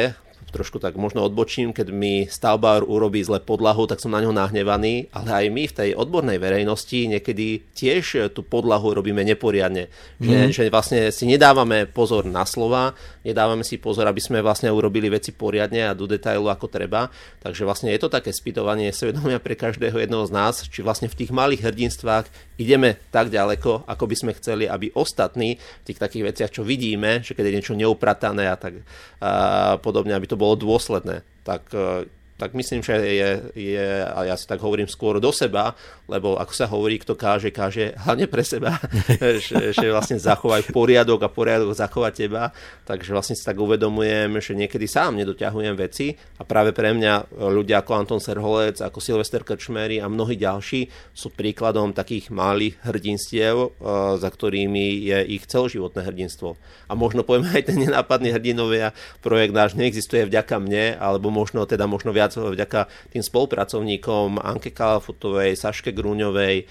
[0.51, 5.07] trošku tak možno odbočím, keď mi stavbár urobí zle podlahu, tak som na ňo nahnevaný,
[5.15, 9.87] ale aj my v tej odbornej verejnosti niekedy tiež tú podlahu robíme neporiadne.
[10.19, 10.25] Mm.
[10.27, 12.91] Že, že vlastne si nedávame pozor na slova,
[13.23, 17.07] nedávame si pozor, aby sme vlastne urobili veci poriadne a do detailu ako treba.
[17.39, 21.17] Takže vlastne je to také spýtovanie svedomia pre každého jedného z nás, či vlastne v
[21.17, 22.27] tých malých hrdinstvách
[22.61, 27.25] ideme tak ďaleko, ako by sme chceli, aby ostatní v tých takých veciach, čo vidíme,
[27.25, 28.85] že keď je niečo neupratané a tak
[29.21, 31.21] a podobne, aby to bolo dôsledné.
[31.45, 32.10] Tak e,
[32.41, 35.77] tak myslím, že je, je, a ja si tak hovorím skôr do seba,
[36.10, 38.82] lebo ako sa hovorí, kto káže, káže hlavne pre seba,
[39.45, 42.49] že, že vlastne zachovaj poriadok a poriadok zachovať teba,
[42.89, 47.86] takže vlastne si tak uvedomujem, že niekedy sám nedoťahujem veci a práve pre mňa ľudia
[47.86, 53.69] ako Anton Serholec, ako Silvester Krčmery a mnohí ďalší sú príkladom takých malých hrdinstiev, eh,
[54.17, 56.58] za ktorými je ich celoživotné hrdinstvo.
[56.89, 61.86] A možno povieme aj ten nenápadný hrdinovia projekt náš neexistuje vďaka mne, alebo možno teda
[61.86, 66.65] možno viac vďaka tým spolupracovníkom Anke Kalafutovej, Saške Grúňovej, eh,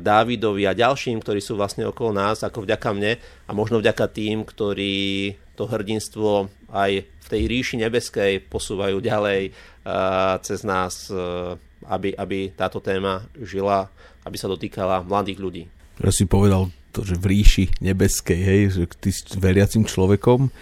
[0.00, 4.42] Dávidovi a ďalším, ktorí sú vlastne okolo nás, ako vďaka mne a možno vďaka tým,
[4.42, 11.54] ktorí to hrdinstvo aj v tej ríši nebeskej posúvajú ďalej eh, cez nás, eh,
[11.86, 13.86] aby, aby táto téma žila,
[14.26, 15.64] aby sa dotýkala mladých ľudí.
[16.02, 20.52] Ja si povedal to, že v ríši nebeskej, hej, že ty si veriacim človekom,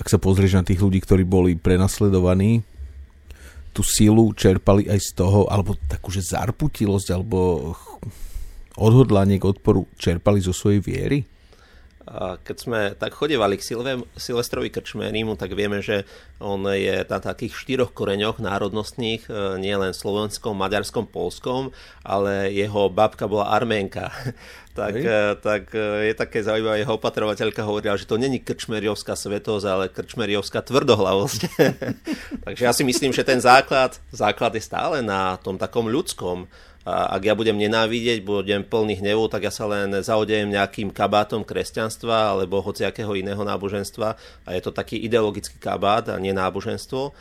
[0.00, 2.64] ak sa pozrieš na tých ľudí, ktorí boli prenasledovaní,
[3.70, 7.72] tú silu čerpali aj z toho, alebo takú, že zarputilosť, alebo
[8.78, 11.18] odhodlanie k odporu čerpali zo svojej viery?
[12.44, 16.08] Keď sme tak chodevali k Silve, Silvestrovi Krčmerimu, tak vieme, že
[16.40, 23.28] on je na takých štyroch koreňoch národnostných, e, nielen slovenskom, maďarskom, polskom, ale jeho babka
[23.28, 24.08] bola arménka.
[24.80, 29.66] tak, e, tak e, je také zaujímavé, jeho opatrovateľka hovorila, že to není krčmeriovská svetosť,
[29.68, 31.40] ale krčmeriovská tvrdohlavosť.
[32.48, 36.48] Takže ja si myslím, že ten základ, základ je stále na tom takom ľudskom
[36.80, 41.44] a ak ja budem nenávidieť, budem plný hnevu, tak ja sa len zaodejem nejakým kabátom
[41.44, 44.16] kresťanstva alebo hociakého iného náboženstva.
[44.48, 47.12] A je to taký ideologický kabát a nie náboženstvo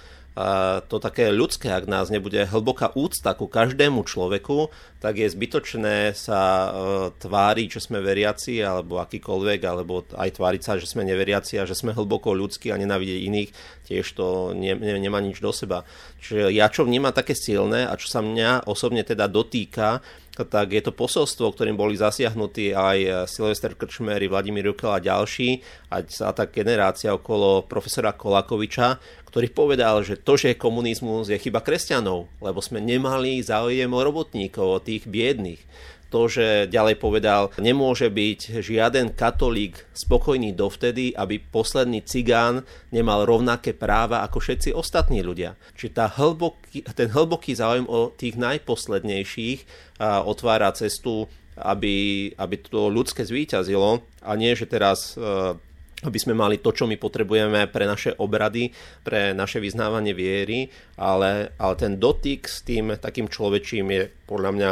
[0.88, 4.72] to také ľudské, ak nás nebude hlboká úcta ku každému človeku,
[5.04, 6.70] tak je zbytočné sa e,
[7.18, 11.76] tváriť, že sme veriaci, alebo akýkoľvek, alebo aj tváriť sa, že sme neveriaci a že
[11.76, 13.50] sme hlboko ľudskí a nenávidieť iných,
[13.88, 15.84] tiež to ne, ne, nemá nič do seba.
[16.24, 20.00] Čiže ja čo vnímam také silné a čo sa mňa osobne teda dotýka,
[20.48, 25.60] tak je to posolstvo, ktorým boli zasiahnutí aj Silvester Krčmery, Vladimír Jukel a ďalší,
[25.92, 26.00] a
[26.32, 32.32] tá generácia okolo profesora Kolakoviča, ktorý povedal, že to, že je komunizmus, je chyba kresťanov,
[32.42, 35.62] lebo sme nemali záujem o robotníkov, o tých biedných
[36.10, 43.78] to, že ďalej povedal, nemôže byť žiaden katolík spokojný dovtedy, aby posledný cigán nemal rovnaké
[43.78, 45.56] práva ako všetci ostatní ľudia.
[45.78, 49.60] Čiže tá hlboký, ten hlboký záujem o tých najposlednejších
[50.02, 55.60] otvára cestu, aby, aby to ľudské zvíťazilo a nie, že teraz e,
[56.00, 58.72] aby sme mali to, čo my potrebujeme pre naše obrady,
[59.04, 64.70] pre naše vyznávanie viery, ale, ale ten dotyk s tým takým človečím je podľa mňa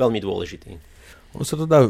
[0.00, 0.72] veľmi dôležitý.
[1.36, 1.86] On sa to dá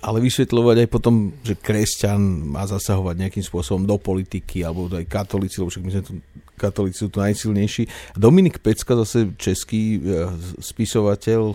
[0.00, 2.20] ale vysvetľovať aj potom, že kresťan
[2.56, 6.12] má zasahovať nejakým spôsobom do politiky, alebo aj katolíci, lebo však my sme tu,
[6.56, 8.16] katolíci sú tu najsilnejší.
[8.16, 10.28] Dominik Pecka, zase český e,
[10.64, 11.52] spisovateľ,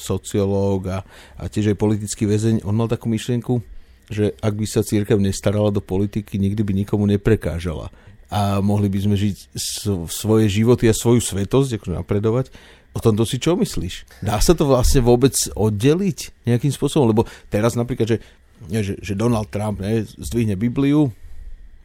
[0.00, 0.98] sociológ a,
[1.36, 3.60] a tiež aj politický väzeň, on mal takú myšlienku,
[4.08, 7.92] že ak by sa církev nestarala do politiky, nikdy by nikomu neprekážala.
[8.32, 9.56] A mohli by sme žiť
[10.08, 12.48] svoje životy a svoju svetosť, akože napredovať,
[12.98, 14.26] O tomto si čo myslíš?
[14.26, 17.06] Dá sa to vlastne vôbec oddeliť nejakým spôsobom?
[17.06, 18.18] Lebo teraz napríklad, že,
[18.66, 21.14] nie, že, že Donald Trump ne, zdvihne Bibliu,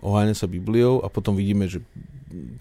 [0.02, 1.86] oháňa sa Bibliou a potom vidíme, že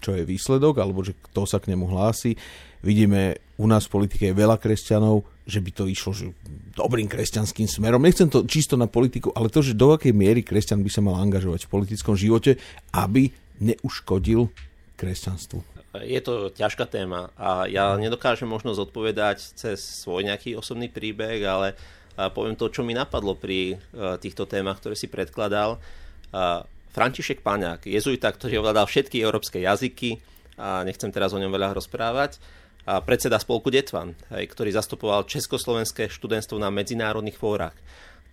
[0.05, 2.37] čo je výsledok, alebo že kto sa k nemu hlási.
[2.85, 6.29] Vidíme u nás v politike je veľa kresťanov, že by to išlo že
[6.77, 8.05] dobrým kresťanským smerom.
[8.05, 11.17] Nechcem to čisto na politiku, ale to, že do akej miery kresťan by sa mal
[11.17, 12.61] angažovať v politickom živote,
[12.93, 14.45] aby neuškodil
[14.93, 15.72] kresťanstvu.
[16.01, 21.77] Je to ťažká téma a ja nedokážem možno zodpovedať cez svoj nejaký osobný príbeh, ale
[22.33, 23.75] poviem to, čo mi napadlo pri e,
[24.17, 25.77] týchto témach, ktoré si predkladal.
[26.93, 30.17] František Paňák, jezuita, ktorý ovládal všetky európske jazyky,
[30.57, 32.37] a nechcem teraz o ňom veľa rozprávať,
[32.83, 37.77] a predseda spolku Detvan, ktorý zastupoval československé študentstvo na medzinárodných fórach.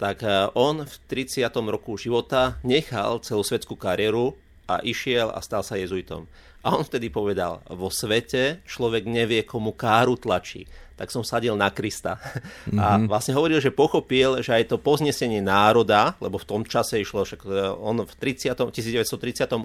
[0.00, 1.44] Tak e, on v 30.
[1.68, 4.32] roku života nechal celú svetskú kariéru
[4.66, 6.24] a išiel a stal sa jezuitom.
[6.60, 10.68] A on vtedy povedal, vo svete človek nevie, komu káru tlačí.
[11.00, 12.20] Tak som sadil na Krista.
[12.20, 12.76] Mm-hmm.
[12.76, 13.04] A mhm.
[13.08, 17.40] vlastne hovoril, že pochopil, že aj to poznesenie národa, lebo v tom čase išlo, však
[17.48, 19.56] e, on v 30, 1938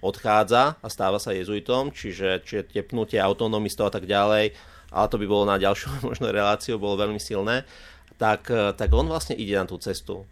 [0.00, 4.56] odchádza a stáva sa jezuitom, čiže, čiže tepnutie autonomistov a tak ďalej,
[4.88, 7.68] ale to by bolo na ďalšiu možno reláciu, bolo veľmi silné,
[8.16, 10.24] tak, e, tak on vlastne ide na tú cestu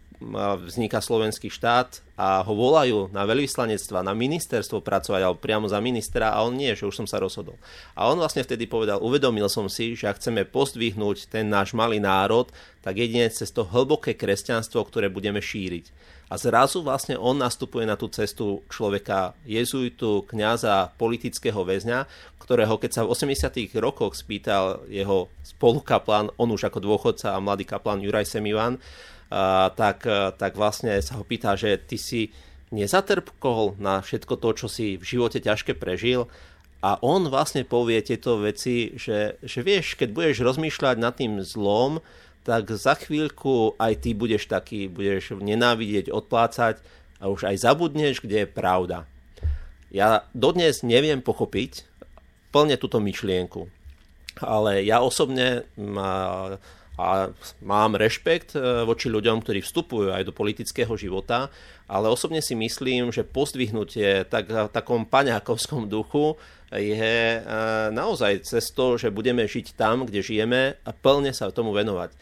[0.63, 6.31] vzniká slovenský štát a ho volajú na veľvyslanectva, na ministerstvo pracovať alebo priamo za ministra
[6.31, 7.59] a on nie, že už som sa rozhodol.
[7.97, 11.99] A on vlastne vtedy povedal, uvedomil som si, že ak chceme pozdvihnúť ten náš malý
[11.99, 12.47] národ,
[12.85, 15.89] tak jedine cez to hlboké kresťanstvo, ktoré budeme šíriť.
[16.31, 22.09] A zrazu vlastne on nastupuje na tú cestu človeka jezuitu, kňaza, politického väzňa,
[22.41, 23.69] ktorého keď sa v 80.
[23.79, 28.81] rokoch spýtal jeho spolukaplán, on už ako dôchodca a mladý kaplán Juraj Semivan,
[29.73, 30.05] tak,
[30.37, 32.29] tak vlastne sa ho pýta, že ty si
[32.69, 36.29] nezatrpkol na všetko to, čo si v živote ťažké prežil
[36.83, 42.03] a on vlastne povie tieto veci, že, že vieš, keď budeš rozmýšľať nad tým zlom,
[42.43, 46.83] tak za chvíľku aj ty budeš taký, budeš nenávidieť, odplácať
[47.23, 49.07] a už aj zabudneš, kde je pravda.
[49.95, 51.87] Ja dodnes neviem pochopiť
[52.51, 53.71] plne túto myšlienku,
[54.43, 55.63] ale ja osobne
[56.93, 57.33] a
[57.65, 61.49] mám rešpekt e, voči ľuďom, ktorí vstupujú aj do politického života,
[61.89, 66.37] ale osobne si myslím, že pozdvihnutie tak, v takom paňákovskom duchu
[66.69, 67.39] je e,
[67.89, 72.13] naozaj cez to, že budeme žiť tam, kde žijeme a plne sa tomu venovať.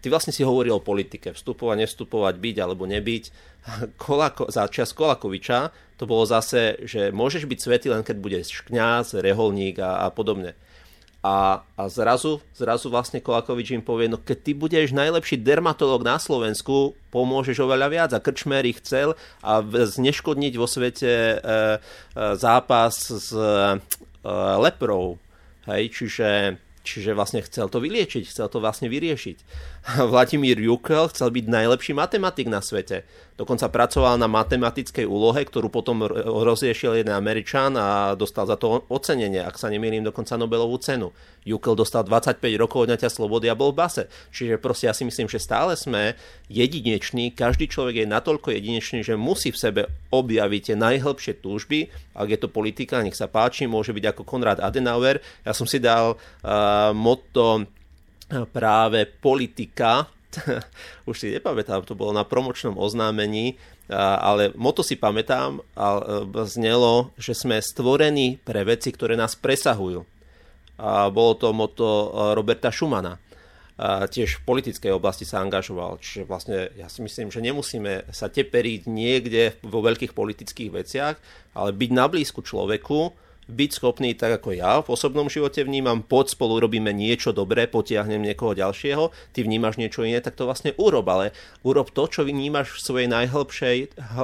[0.00, 3.24] Ty vlastne si hovoril o politike, vstupovať, nevstupovať, byť alebo nebyť.
[4.02, 9.20] Kolako, za čas Kolakoviča to bolo zase, že môžeš byť svetý len keď budeš kňaz,
[9.20, 10.56] reholník a, a podobne.
[11.20, 16.16] A, a zrazu, zrazu vlastne Kolakovič im povie, no keď ty budeš najlepší dermatolog na
[16.16, 18.10] Slovensku, pomôžeš oveľa viac.
[18.16, 19.12] A Krčmery chcel
[19.44, 21.76] a zneškodniť vo svete e, e,
[22.40, 23.76] zápas s e,
[24.56, 25.20] leprou.
[25.68, 29.36] Hej, čiže Čiže vlastne chcel to vyliečiť, chcel to vlastne vyriešiť.
[30.12, 33.04] Vladimír Jukel chcel byť najlepší matematik na svete.
[33.40, 36.04] Dokonca pracoval na matematickej úlohe, ktorú potom
[36.44, 41.08] rozriešil jeden Američan a dostal za to ocenenie, ak sa nemýlim, dokonca Nobelovú cenu.
[41.48, 44.02] Jukel dostal 25 rokov odňatia slobody a bol v base.
[44.28, 46.20] Čiže proste ja si myslím, že stále sme
[46.52, 51.88] jedineční, každý človek je natoľko jedinečný, že musí v sebe objaviť tie najhlbšie túžby.
[52.12, 55.16] Ak je to politika, nech sa páči, môže byť ako Konrad Adenauer.
[55.48, 57.64] Ja som si dal uh, motto
[58.52, 60.19] práve politika,
[61.10, 63.58] už si nepamätám, to bolo na promočnom oznámení,
[63.96, 66.02] ale moto si pamätám a e,
[66.46, 70.06] znelo, že sme stvorení pre veci, ktoré nás presahujú
[70.80, 72.06] a bolo to moto e,
[72.38, 73.18] Roberta Schumana.
[74.12, 75.98] tiež v politickej oblasti sa angažoval.
[76.04, 81.16] Čiže vlastne ja si myslím, že nemusíme sa teperiť niekde vo veľkých politických veciach,
[81.56, 86.30] ale byť na blízku človeku, byť schopný, tak ako ja v osobnom živote vnímam, pod
[86.30, 91.04] spolu robíme niečo dobré, potiahnem niekoho ďalšieho, ty vnímaš niečo iné, tak to vlastne urob,
[91.10, 91.34] ale
[91.66, 93.76] urob to, čo vnímaš v svojej najhlbšej,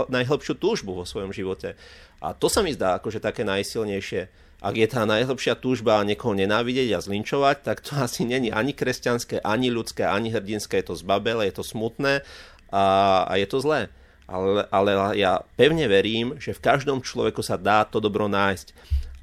[0.07, 1.75] najhlbšiu túžbu vo svojom živote.
[2.23, 4.47] A to sa mi zdá akože také najsilnejšie.
[4.57, 9.45] Ak je tá najhlbšia túžba niekoho nenávidieť a zlinčovať, tak to asi není ani kresťanské,
[9.45, 12.25] ani ľudské, ani hrdinské, je to zbabele, je to smutné
[12.73, 12.85] a,
[13.29, 13.93] a je to zlé.
[14.27, 18.75] Ale, ale ja pevne verím, že v každom človeku sa dá to dobro nájsť.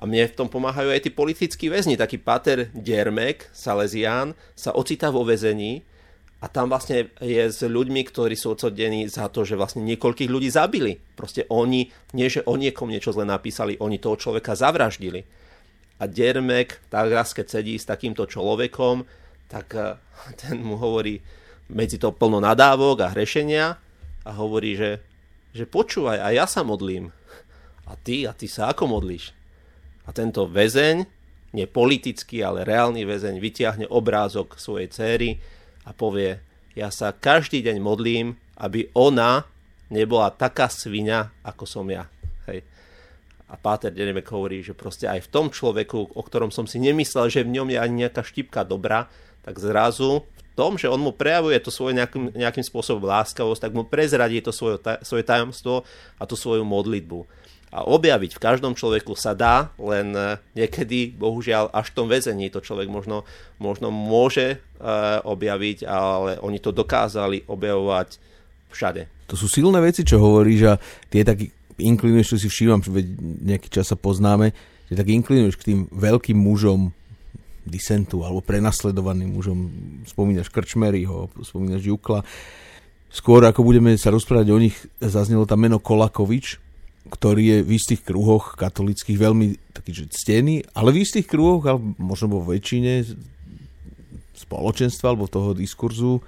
[0.03, 1.95] A mne v tom pomáhajú aj tí politickí väzni.
[1.95, 5.87] Taký pater Dermek, Salesián, sa ocitá vo väzení
[6.43, 10.51] a tam vlastne je s ľuďmi, ktorí sú odsodení za to, že vlastne niekoľkých ľudí
[10.51, 10.99] zabili.
[11.15, 15.23] Proste oni, nie že o niekom niečo zle napísali, oni toho človeka zavraždili.
[15.99, 19.07] A Dermek, tak raz keď sedí s takýmto človekom,
[19.47, 19.95] tak eh,
[20.43, 21.23] ten mu hovorí
[21.71, 23.79] medzi to plno nadávok a hrešenia
[24.27, 24.99] a hovorí, že,
[25.55, 27.15] že počúvaj, a ja sa modlím.
[27.87, 29.42] A ty, a ty sa ako modlíš?
[30.03, 31.07] A tento väzeň,
[31.53, 35.29] nie politický, ale reálny väzeň, vyťahne obrázok svojej céry
[35.85, 36.41] a povie,
[36.73, 39.45] ja sa každý deň modlím, aby ona
[39.93, 42.09] nebola taká svinia, ako som ja.
[42.49, 42.65] Hej.
[43.45, 47.29] A Páter Denemek hovorí, že proste aj v tom človeku, o ktorom som si nemyslel,
[47.29, 49.05] že v ňom je ani nejaká štipka dobrá,
[49.45, 53.73] tak zrazu v tom, že on mu prejavuje to svoje nejakým, nejakým spôsobom láskavosť, tak
[53.77, 55.85] mu prezradí to svoje, svoje tajomstvo
[56.17, 57.42] a tú svoju modlitbu
[57.73, 62.53] a objaviť v každom človeku sa dá, len e, niekedy, bohužiaľ, až v tom väzení
[62.53, 63.25] to človek možno,
[63.57, 68.21] možno môže uh, objaviť, ale oni to dokázali objavovať
[68.69, 69.09] všade.
[69.31, 70.73] To sú silné veci, čo hovoríš a
[71.09, 71.49] tie taký
[71.81, 72.85] inklinuješ, čo si všímam,
[73.41, 74.53] nejaký čas sa poznáme,
[74.91, 76.93] že tak inklinuješ k tým veľkým mužom
[77.63, 79.57] disentu alebo prenasledovaným mužom.
[80.05, 82.21] Spomínaš Krčmeryho, spomínaš Jukla.
[83.13, 86.62] Skôr ako budeme sa rozprávať o nich, zaznelo tam meno Kolakovič,
[87.11, 91.79] ktorý je v istých kruhoch katolických veľmi taký, že ctený, ale v istých kruhoch, ale
[91.99, 93.03] možno vo väčšine
[94.39, 96.23] spoločenstva alebo toho diskurzu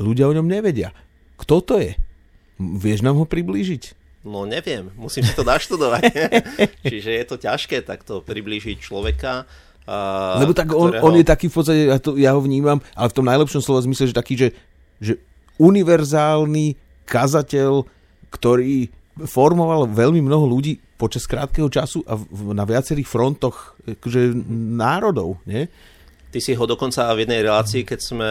[0.00, 0.96] ľudia o ňom nevedia.
[1.36, 1.92] Kto to je?
[2.60, 3.96] Vieš nám ho priblížiť?
[4.20, 6.12] No neviem, musím si to naštudovať.
[6.92, 9.48] Čiže je to ťažké takto priblížiť človeka.
[9.88, 11.04] Uh, Lebo tak on, ktorého...
[11.08, 13.80] on je taký v podstate, ja, to, ja ho vnímam, ale v tom najlepšom slova
[13.80, 14.48] zmysle, že taký, že,
[15.00, 15.16] že
[15.56, 16.76] univerzálny
[17.08, 17.88] kazateľ,
[18.28, 18.92] ktorý
[19.26, 22.16] formoval veľmi mnoho ľudí počas krátkeho času a
[22.52, 24.36] na viacerých frontoch akože
[24.76, 25.68] národov, nie?
[26.30, 28.30] Ty si ho dokonca v jednej relácii, keď sme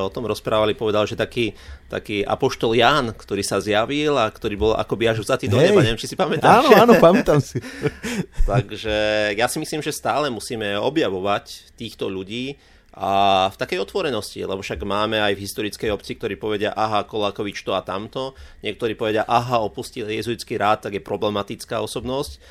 [0.00, 1.52] o tom rozprávali, povedal, že taký,
[1.84, 5.84] taký apoštol Ján, ktorý sa zjavil a ktorý bol akoby až vzatý do neba.
[5.84, 6.64] Neviem, či si pamätáš.
[6.64, 7.60] Áno, áno, pamätám si.
[8.48, 8.96] Takže
[9.36, 12.56] ja si myslím, že stále musíme objavovať týchto ľudí,
[12.98, 17.62] a v takej otvorenosti, lebo však máme aj v historickej obci, ktorí povedia, aha, Kolákovič
[17.62, 18.34] to a tamto,
[18.66, 22.42] niektorí povedia, aha, opustil jezuitský rád, tak je problematická osobnosť,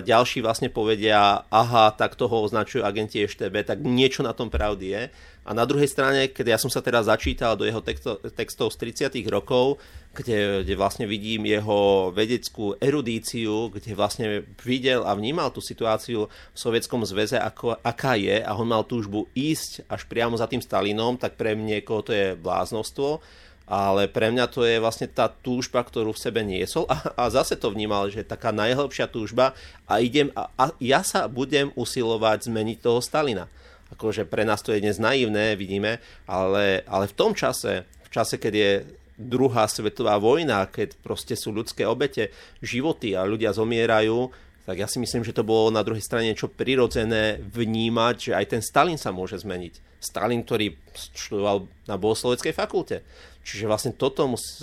[0.00, 5.02] ďalší vlastne povedia, aha, tak toho označujú agenti EŠTB, tak niečo na tom pravdy je.
[5.48, 9.08] A na druhej strane, keď ja som sa teraz začítal do jeho texto, textov z
[9.08, 9.16] 30.
[9.32, 9.80] rokov,
[10.12, 16.58] kde, kde vlastne vidím jeho vedeckú erudíciu, kde vlastne videl a vnímal tú situáciu v
[16.58, 21.16] Sovietskom zväze, ako, aká je a on mal túžbu ísť až priamo za tým Stalinom,
[21.16, 23.20] tak pre niekoho to je bláznostvo
[23.68, 27.60] ale pre mňa to je vlastne tá túžba, ktorú v sebe niesol a, a zase
[27.60, 29.52] to vnímal, že taká najhlbšia túžba
[29.84, 33.46] a idem a, a ja sa budem usilovať zmeniť toho Stalina
[33.92, 38.36] akože pre nás to je dnes naivné, vidíme, ale, ale v tom čase, v čase,
[38.36, 38.72] keď je
[39.18, 42.30] druhá svetová vojna, keď proste sú ľudské obete,
[42.62, 44.30] životy a ľudia zomierajú,
[44.68, 48.46] tak ja si myslím, že to bolo na druhej strane niečo prirodzené vnímať, že aj
[48.52, 49.88] ten Stalin sa môže zmeniť.
[49.98, 50.76] Stalin, ktorý
[51.16, 53.02] študoval na bohosloveckej fakulte.
[53.48, 54.60] Čiže vlastne toto mus...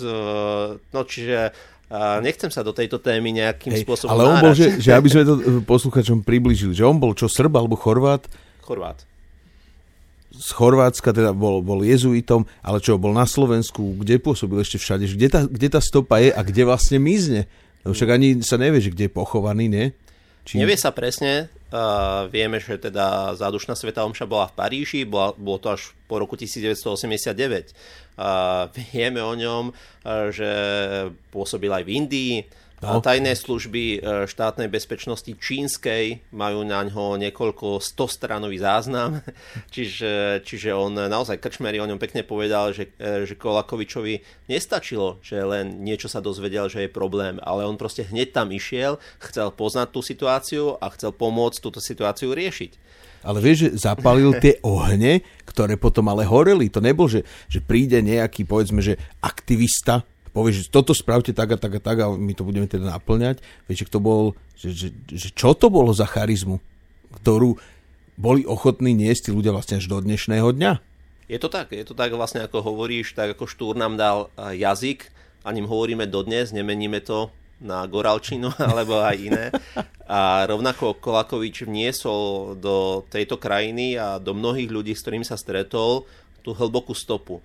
[0.94, 1.50] No čiže
[2.22, 5.22] nechcem sa do tejto témy nejakým Hej, spôsobom Ale on bol, že, že aby sme
[5.26, 5.34] to
[5.66, 8.26] posluchačom približili, že on bol čo, Srb alebo Chorvát?
[8.62, 9.02] Chorvát
[10.36, 15.08] z Chorvátska teda bol, bol jezuitom, ale čo, bol na Slovensku, kde pôsobil ešte všade,
[15.08, 17.48] kde tá, kde tá stopa je a kde vlastne mizne?
[17.82, 19.86] Lebo však ani sa nevie, že kde je pochovaný, nie?
[20.46, 20.62] Či...
[20.62, 25.58] Nevie sa presne, uh, vieme, že teda zádušná sveta omša bola v Paríži, bola, bolo
[25.58, 27.74] to až po roku 1989.
[28.72, 30.50] Vieme o ňom, uh, že
[31.28, 32.34] pôsobil aj v Indii,
[32.76, 33.00] No.
[33.00, 33.98] Tajné služby e,
[34.28, 39.24] štátnej bezpečnosti čínskej majú na ňo niekoľko stostranový záznam,
[39.74, 44.20] čiže, čiže on naozaj Krčmery o ňom pekne povedal, že, e, že Kolakovičovi
[44.52, 49.00] nestačilo, že len niečo sa dozvedel, že je problém, ale on proste hneď tam išiel,
[49.24, 52.84] chcel poznať tú situáciu a chcel pomôcť túto situáciu riešiť.
[53.26, 56.70] Ale vieš, že zapalil tie ohne, ktoré potom ale horeli.
[56.70, 61.58] To nebol, že, že príde nejaký, povedzme, že aktivista, povie, že toto spravte tak a
[61.58, 63.42] tak a tak a my to budeme teda naplňať.
[63.66, 66.62] Viete, kto bol, že, že, že čo to bolo za charizmu,
[67.18, 67.58] ktorú
[68.16, 70.72] boli ochotní niesť ľudia vlastne až do dnešného dňa?
[71.26, 75.10] Je to tak, je to tak vlastne ako hovoríš, tak ako Štúr nám dal jazyk
[75.42, 79.44] a ním hovoríme dodnes, nemeníme to na Goralčinu alebo aj iné.
[80.06, 86.06] A rovnako Kolakovič vniesol do tejto krajiny a do mnohých ľudí, s ktorými sa stretol,
[86.46, 87.42] tú hlbokú stopu.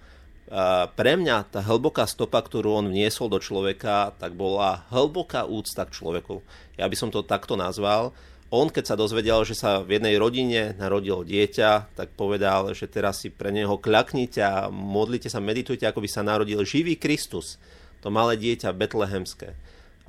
[0.52, 5.88] A pre mňa tá hlboká stopa, ktorú on vniesol do človeka, tak bola hlboká úcta
[5.88, 6.44] k človeku.
[6.76, 8.12] Ja by som to takto nazval.
[8.52, 13.24] On, keď sa dozvedel, že sa v jednej rodine narodilo dieťa, tak povedal, že teraz
[13.24, 17.56] si pre neho kľaknite a modlite sa, meditujte, ako by sa narodil živý Kristus,
[18.04, 19.56] to malé dieťa betlehemské.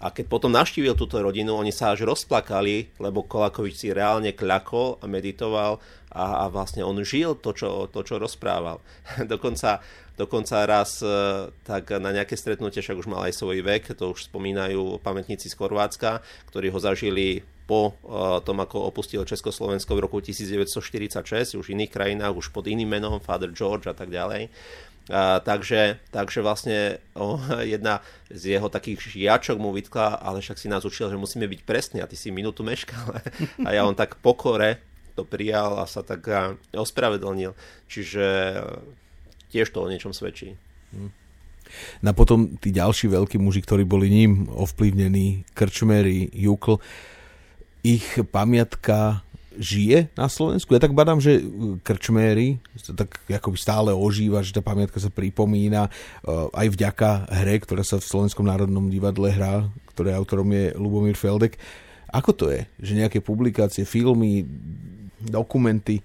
[0.03, 4.98] A keď potom navštívil túto rodinu, oni sa až rozplakali, lebo Kolakovič si reálne kľakol
[4.98, 5.78] a meditoval
[6.11, 8.82] a, a vlastne on žil to, čo, to, čo rozprával.
[9.32, 9.78] dokonca,
[10.18, 14.26] dokonca raz e, tak na nejaké stretnutie, však už mal aj svoj vek, to už
[14.26, 16.18] spomínajú pamätníci z Chorvátska,
[16.50, 21.94] ktorí ho zažili po e, tom, ako opustil Československo v roku 1946, už v iných
[21.94, 24.50] krajinách, už pod iným menom, Father George a tak ďalej.
[25.11, 27.40] A, takže, takže vlastne o,
[27.74, 31.61] jedna z jeho takých žiačok mu vytkla, ale však si nás učil, že musíme byť
[31.66, 33.18] presní a ty si minútu meškal.
[33.66, 34.78] A ja on tak pokore
[35.12, 36.24] to prijal a sa tak
[36.72, 37.53] ospravedlnil.
[37.84, 38.24] Čiže
[39.53, 40.57] tiež to o niečom svedčí.
[40.96, 41.12] Hm.
[42.05, 46.80] No a potom tí ďalší veľkí muži, ktorí boli ním ovplyvnení, Krčmery, Jukl,
[47.84, 49.24] ich pamiatka
[49.59, 50.72] žije na Slovensku.
[50.72, 52.61] Ja tak badám, že uh, krčméry
[52.92, 57.11] tak by stále ožíva, že tá pamiatka sa pripomína uh, aj vďaka
[57.42, 61.61] hre, ktorá sa v Slovenskom národnom divadle hrá, ktoré autorom je Lubomír Feldek.
[62.12, 62.68] Ako to je?
[62.80, 64.44] Že nejaké publikácie, filmy,
[65.22, 66.05] dokumenty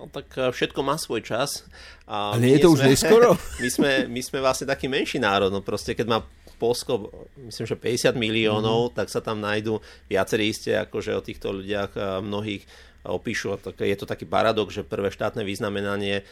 [0.00, 1.68] No, tak uh, všetko má svoj čas.
[2.08, 3.36] A, a nie je to už neskoro?
[3.62, 5.52] My sme, my sme vlastne taký menší národ.
[5.52, 6.18] No proste, keď má
[6.60, 7.08] Polsko,
[7.40, 9.00] myslím, že 50 miliónov, mm.
[9.00, 9.80] tak sa tam nájdú
[10.12, 12.68] viacerí isté, akože o týchto ľuďach mnohých
[13.00, 16.24] opíšu, je to taký paradox, že prvé štátne vyznamenanie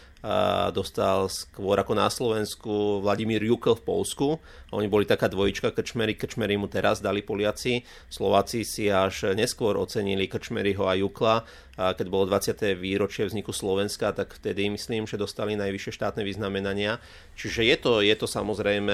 [0.77, 4.29] dostal skôr ako na Slovensku Vladimír Jukel v Polsku.
[4.75, 7.87] Oni boli taká dvojička Krčmery, Krčmery mu teraz dali Poliaci.
[8.13, 11.47] Slováci si až neskôr ocenili Krčmeryho a Jukla.
[11.79, 12.75] Keď bolo 20.
[12.75, 16.99] výročie vzniku Slovenska, tak vtedy myslím, že dostali najvyššie štátne vyznamenania.
[17.39, 18.93] Čiže je to, je to samozrejme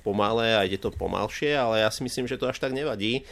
[0.00, 3.28] pomalé a ide to pomalšie, ale ja si myslím, že to až tak nevadí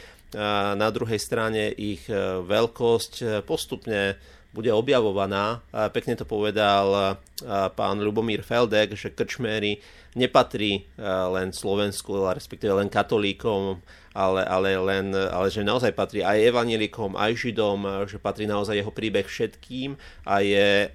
[0.77, 2.13] na druhej strane ich e,
[2.45, 4.13] veľkosť e, postupne
[4.49, 5.61] bude objavovaná.
[5.93, 7.01] Pekne to povedal e,
[7.73, 9.77] pán Lubomír Feldek, že krčméry
[10.17, 10.89] nepatrí
[11.29, 13.77] len Slovensku, respektíve len katolíkom,
[14.17, 18.89] ale, ale, len, ale že naozaj patrí aj evanilikom, aj židom, že patrí naozaj jeho
[18.89, 19.93] príbeh všetkým
[20.25, 20.89] a je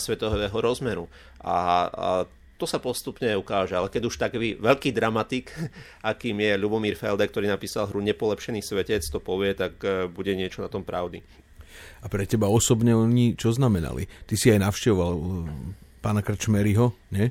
[0.00, 1.12] svetového rozmeru.
[1.44, 1.56] A,
[1.92, 2.08] a
[2.58, 5.54] to sa postupne ukáže, ale keď už takový veľký dramatik,
[6.10, 10.60] akým je Lubomír Felde, ktorý napísal hru Nepolepšený svetec, to povie, tak e, bude niečo
[10.60, 11.22] na tom pravdy.
[12.02, 14.10] A pre teba osobne oni čo znamenali?
[14.26, 15.24] Ty si aj navštevoval e,
[16.02, 17.30] pána Krčmeryho, nie?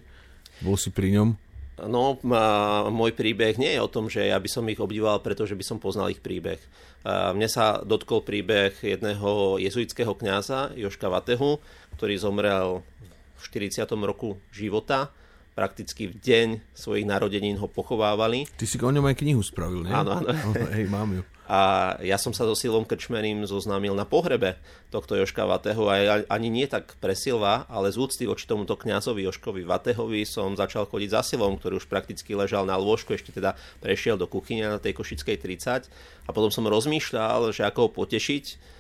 [0.64, 1.30] Bol si pri ňom?
[1.78, 5.54] No, a môj príbeh nie je o tom, že ja by som ich obdivoval, pretože
[5.54, 6.58] by som poznal ich príbeh.
[7.06, 11.62] Mne sa dotkol príbeh jedného jezuitského kňaza, Joška Vatehu,
[11.94, 13.86] ktorý zomrel v 40.
[14.04, 15.14] roku života
[15.58, 18.46] prakticky v deň svojich narodenín ho pochovávali.
[18.62, 19.90] Ty si o ňom aj knihu spravil, nie?
[19.90, 20.30] Áno, áno.
[20.30, 21.26] Oh, hej, mám ju.
[21.48, 24.60] A ja som sa so Silom Krčmerím zoznámil na pohrebe
[24.92, 29.24] tohto Joška Vateho a ani nie tak pre Silva, ale z úcty voči tomuto kňazovi
[29.24, 33.56] Joškovi Vatehovi som začal chodiť za Silom, ktorý už prakticky ležal na lôžku, ešte teda
[33.80, 35.88] prešiel do kuchyne na tej Košickej 30
[36.28, 38.77] a potom som rozmýšľal, že ako ho potešiť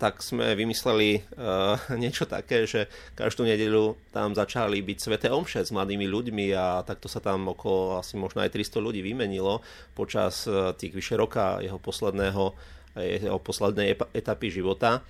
[0.00, 1.20] tak sme vymysleli
[2.02, 7.04] niečo také, že každú nedeľu tam začali byť sveté omše s mladými ľuďmi a takto
[7.04, 9.60] sa tam okolo asi možno aj 300 ľudí vymenilo
[9.92, 15.04] počas uh, tých vyše roka jeho posledného jeho poslednej etapy života.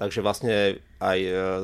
[0.00, 1.18] Takže vlastne aj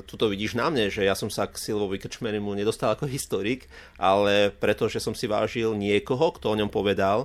[0.04, 3.64] tuto vidíš na mne, že ja som sa k Silvovi Krčmerimu nedostal ako historik,
[3.96, 7.24] ale preto, že som si vážil niekoho, kto o ňom povedal,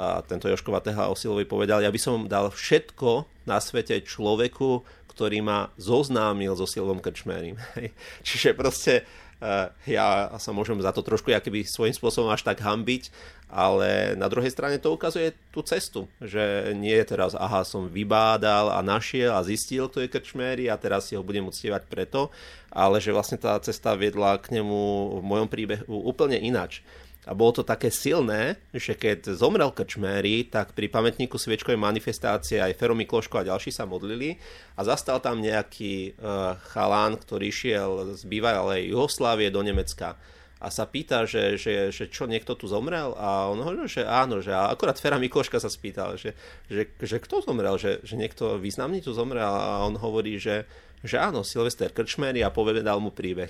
[0.00, 4.80] a tento Joško Vateha Silovi povedal, ja by som dal všetko na svete človeku,
[5.12, 7.60] ktorý ma zoznámil so Silvom Krčmerim.
[8.26, 9.04] Čiže proste
[9.44, 13.12] uh, ja sa môžem za to trošku keby svojím spôsobom až tak hambiť,
[13.52, 18.72] ale na druhej strane to ukazuje tú cestu, že nie je teraz, aha, som vybádal
[18.72, 22.32] a našiel a zistil, kto je Krčmery a teraz si ho budem uctievať preto,
[22.72, 24.80] ale že vlastne tá cesta viedla k nemu
[25.20, 26.80] v mojom príbehu úplne inač
[27.28, 32.80] A bolo to také silné, že keď zomrel Krčméry, tak pri pamätníku sviečkovej manifestácie aj
[32.80, 34.40] Fero Mikloško a ďalší sa modlili
[34.72, 40.16] a zastal tam nejaký uh, chalán, ktorý šiel z bývalej Jugoslávie do Nemecka.
[40.60, 43.16] A sa pýta, že, že, že čo, niekto tu zomrel?
[43.16, 46.36] A on hovorí, že áno, že a akorát Fera Mikloška sa spýtal, že,
[46.68, 49.48] že, že kto zomrel, že, že niekto významný tu zomrel?
[49.48, 50.68] A on hovorí, že,
[51.00, 53.48] že áno, Silvester Krčmery a povedal mu príbeh.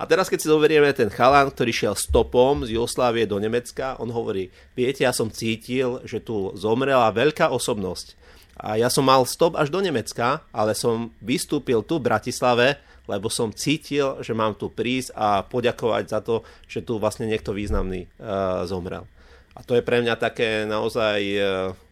[0.00, 4.10] A teraz keď si zoberieme ten chalán, ktorý šiel stopom z Jugoslávie do Nemecka, on
[4.14, 8.14] hovorí, viete, ja som cítil, že tu zomrela veľká osobnosť.
[8.56, 13.28] A ja som mal stop až do Nemecka, ale som vystúpil tu v Bratislave, lebo
[13.28, 18.08] som cítil, že mám tu prísť a poďakovať za to, že tu vlastne niekto významný
[18.18, 19.04] uh, zomrel.
[19.52, 21.44] A to je pre mňa také naozaj uh,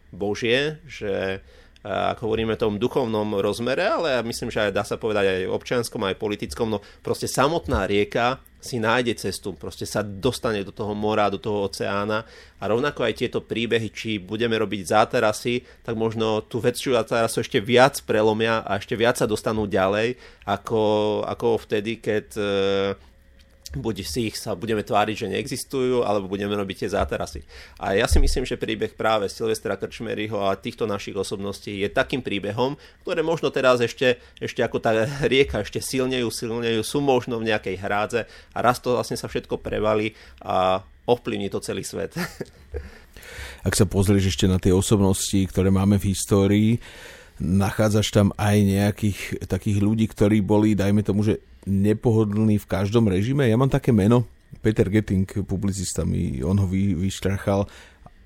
[0.09, 1.39] božie, že
[1.85, 6.01] ak hovoríme o tom duchovnom rozmere, ale myslím, že aj dá sa povedať aj občianskom,
[6.01, 11.29] aj politickom, no proste samotná rieka si nájde cestu, proste sa dostane do toho mora,
[11.29, 12.25] do toho oceána.
[12.57, 17.61] A rovnako aj tieto príbehy, či budeme robiť záterasy, tak možno tú väčšiu záterasu ešte
[17.61, 20.17] viac prelomia a ešte viac sa dostanú ďalej,
[20.49, 20.81] ako,
[21.29, 22.25] ako vtedy, keď
[23.75, 27.43] buď si ich sa budeme tváriť, že neexistujú, alebo budeme robiť tie záterasy.
[27.77, 32.23] A ja si myslím, že príbeh práve Silvestra Krčmeryho a týchto našich osobností je takým
[32.23, 37.51] príbehom, ktoré možno teraz ešte, ešte ako tá rieka ešte silnejú, silnejú, sú možno v
[37.51, 38.21] nejakej hrádze
[38.55, 42.15] a raz to vlastne sa všetko prevalí a ovplyvní to celý svet.
[43.67, 46.71] Ak sa pozrieš ešte na tie osobnosti, ktoré máme v histórii,
[47.41, 49.19] nachádzaš tam aj nejakých
[49.49, 53.49] takých ľudí, ktorí boli, dajme tomu, že nepohodlný v každom režime.
[53.49, 54.25] Ja mám také meno,
[54.61, 57.67] Peter Getting, publicista mi, on ho vy, vyštrachal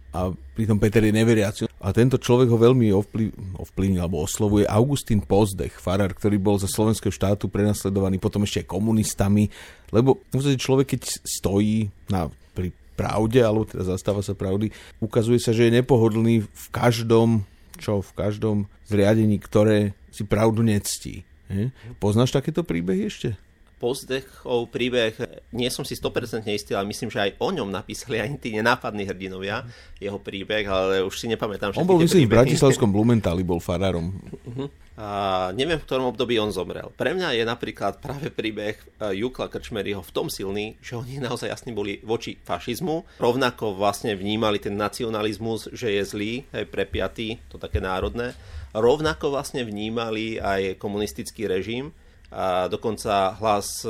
[0.10, 1.62] a pritom Peter je neveriaci.
[1.80, 6.68] A tento človek ho veľmi ovplyv, ovplyvnil alebo oslovuje Augustín Pozdech, farár, ktorý bol za
[6.68, 9.48] slovenského štátu prenasledovaný potom ešte aj komunistami,
[9.94, 12.28] lebo človek, keď stojí na,
[12.58, 17.48] pri pravde, alebo teda zastáva sa pravdy, ukazuje sa, že je nepohodlný v každom,
[17.80, 18.58] čo v každom
[18.90, 21.29] zriadení, ktoré si pravdu nectí.
[21.50, 21.74] He?
[21.98, 23.34] Poznáš takéto príbehy ešte?
[23.80, 25.16] Pozdechov príbeh,
[25.56, 29.08] nie som si 100% istý, ale myslím, že aj o ňom napísali aj tí nenápadní
[29.08, 29.64] hrdinovia
[30.04, 34.12] jeho príbeh, ale už si nepamätám On bol, myslím, v Bratislavskom Blumentáli, bol farárom.
[34.44, 34.68] Uh-huh.
[35.00, 35.08] A
[35.56, 36.92] neviem, v ktorom období on zomrel.
[36.92, 41.48] Pre mňa je napríklad práve príbeh e, Jukla Krčmeryho v tom silný, že oni naozaj
[41.48, 47.56] jasne boli voči fašizmu, rovnako vlastne vnímali ten nacionalizmus, že je zlý, aj prepiatý, to
[47.56, 48.36] také národné
[48.74, 51.94] rovnako vlastne vnímali aj komunistický režim,
[52.30, 53.90] a dokonca hlas e,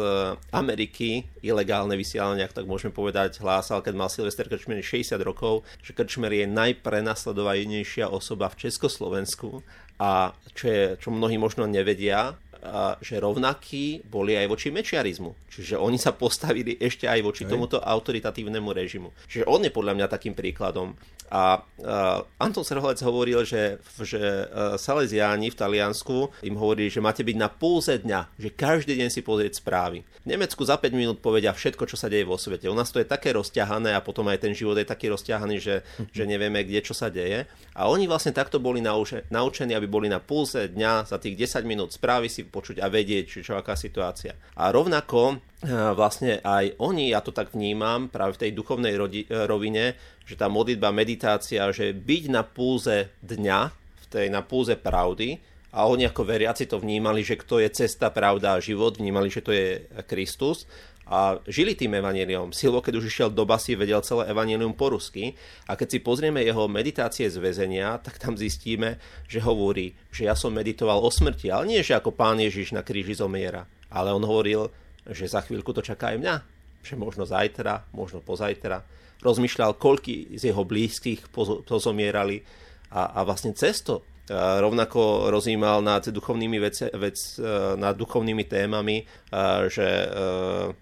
[0.56, 5.92] Ameriky, ilegálne vysielanie, ak tak môžeme povedať, hlásal, keď mal Silvester Krčmer 60 rokov, že
[5.92, 9.60] Krčmer je najprenasledovanejšia osoba v Československu
[10.00, 12.40] a čo, je, čo mnohí možno nevedia,
[13.00, 15.32] že rovnakí boli aj voči mečiarizmu.
[15.48, 17.52] Čiže oni sa postavili ešte aj voči aj.
[17.56, 19.10] tomuto autoritatívnemu režimu.
[19.32, 20.92] Čiže on je podľa mňa takým príkladom.
[21.30, 27.22] A uh, Anton Serholec hovoril, že, že uh, Salesiáni v Taliansku im hovorí, že máte
[27.22, 30.02] byť na púze dňa, že každý deň si pozrieť správy.
[30.26, 32.66] V Nemecku za 5 minút povedia všetko, čo sa deje vo svete.
[32.66, 35.86] U nás to je také rozťahané a potom aj ten život je taký rozťahaný, že,
[36.10, 37.46] že nevieme, kde čo sa deje.
[37.78, 41.64] A oni vlastne takto boli nauče, naučení, aby boli na pulze dňa za tých 10
[41.70, 44.34] minút správy si počuť a vedieť, či čo aká situácia.
[44.58, 49.44] A rovnako vlastne aj oni, ja to tak vnímam práve v tej duchovnej rodi, e,
[49.44, 55.40] rovine, že tá modlitba, meditácia, že byť na púze dňa, v tej na púze pravdy,
[55.70, 59.46] a oni ako veriaci to vnímali, že kto je cesta, pravda a život, vnímali, že
[59.46, 60.66] to je Kristus
[61.10, 62.54] a žili tým evaníliom.
[62.54, 65.38] Silvo, keď už išiel do basy, vedel celé evanílium po rusky
[65.70, 68.98] a keď si pozrieme jeho meditácie z väzenia, tak tam zistíme,
[69.30, 72.82] že hovorí, že ja som meditoval o smrti, ale nie, že ako pán Ježiš na
[72.82, 74.74] kríži zomiera, ale on hovoril,
[75.12, 76.36] že za chvíľku to čaká aj mňa,
[76.86, 78.86] že možno zajtra, možno pozajtra.
[79.20, 81.28] Rozmýšľal, koľky z jeho blízkych
[81.68, 82.42] pozomierali
[82.96, 87.42] a, a vlastne cesto rovnako rozímal nad duchovnými, vec, vec, e,
[87.76, 89.02] nad duchovnými témami,
[89.68, 90.20] že, e,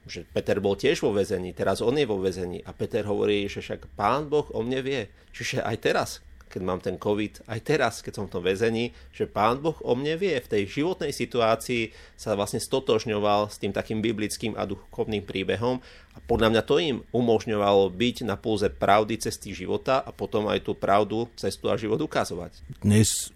[0.03, 3.63] že Peter bol tiež vo väzení, teraz on je vo väzení a Peter hovorí, že
[3.63, 5.01] však Pán Boh o mne vie.
[5.31, 6.09] Čiže aj teraz,
[6.47, 9.93] keď mám ten COVID, aj teraz, keď som v tom väzení, že Pán Boh o
[9.93, 10.35] mne vie.
[10.39, 15.83] V tej životnej situácii sa vlastne stotožňoval s tým takým biblickým a duchovným príbehom
[16.15, 20.65] a podľa mňa to im umožňovalo byť na púze pravdy cesty života a potom aj
[20.65, 22.57] tú pravdu, cestu a život ukazovať.
[22.81, 23.29] Dnes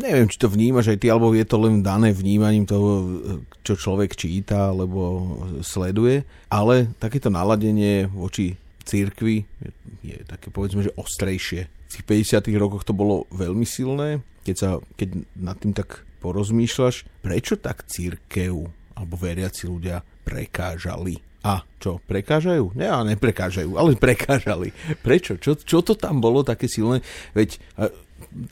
[0.00, 3.20] neviem, či to vnímaš aj ty, alebo je to len dané vnímaním toho,
[3.66, 8.56] čo človek číta alebo sleduje, ale takéto naladenie voči
[8.86, 9.44] církvi
[10.00, 12.06] je také povedzme, že ostrejšie v tých
[12.38, 17.82] 50 rokoch to bolo veľmi silné, keď, sa, keď nad tým tak porozmýšľaš, prečo tak
[17.90, 18.54] církev
[18.94, 21.18] alebo veriaci ľudia prekážali.
[21.40, 22.76] A čo, prekážajú?
[22.76, 24.76] Ne, a neprekážajú, ale prekážali.
[25.00, 25.40] Prečo?
[25.40, 27.00] Čo, čo to tam bolo také silné?
[27.32, 27.56] Veď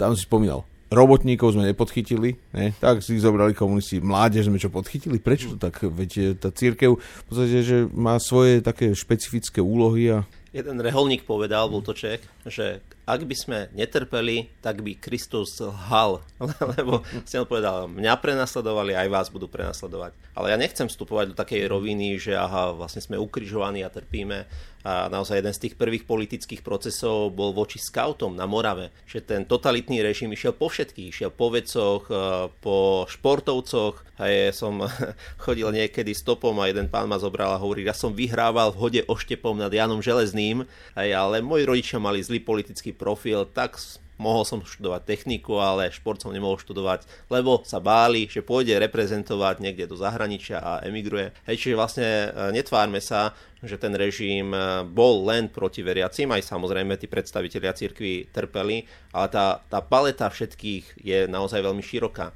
[0.01, 2.73] tam si spomínal, robotníkov sme nepodchytili, ne?
[2.81, 5.85] tak si zobrali komunisti, mládež sme čo podchytili, prečo to tak?
[5.85, 10.19] Veď tá církev v podstate, že má svoje také špecifické úlohy a...
[10.57, 16.21] Jeden reholník povedal, Vltoček, že ak by sme netrpeli, tak by Kristus lhal.
[16.77, 20.13] Lebo si on povedal, mňa prenasledovali, aj vás budú prenasledovať.
[20.37, 24.45] Ale ja nechcem vstupovať do takej roviny, že aha, vlastne sme ukrižovaní a trpíme.
[24.87, 29.43] A naozaj jeden z tých prvých politických procesov bol voči skautom na Morave, že ten
[29.43, 32.15] totalitný režim išiel po všetkých, išiel po vecoch, e,
[32.63, 34.07] po športovcoch.
[34.23, 34.79] A ja som
[35.45, 39.03] chodil niekedy stopom a jeden pán ma zobral a hovorí, ja som vyhrával v hode
[39.11, 40.63] oštepom nad Janom Železným,
[40.95, 43.77] ale moji rodičia mali zlý politický profil, tak
[44.19, 49.63] mohol som študovať techniku, ale šport som nemohol študovať, lebo sa báli, že pôjde reprezentovať
[49.63, 51.33] niekde do zahraničia a emigruje.
[51.47, 56.45] Hej, čiže vlastne e, netvárme sa, že ten režim e, bol len proti veriacim, aj
[56.45, 62.35] samozrejme tí predstavitelia cirkvi trpeli, ale tá, tá paleta všetkých je naozaj veľmi široká.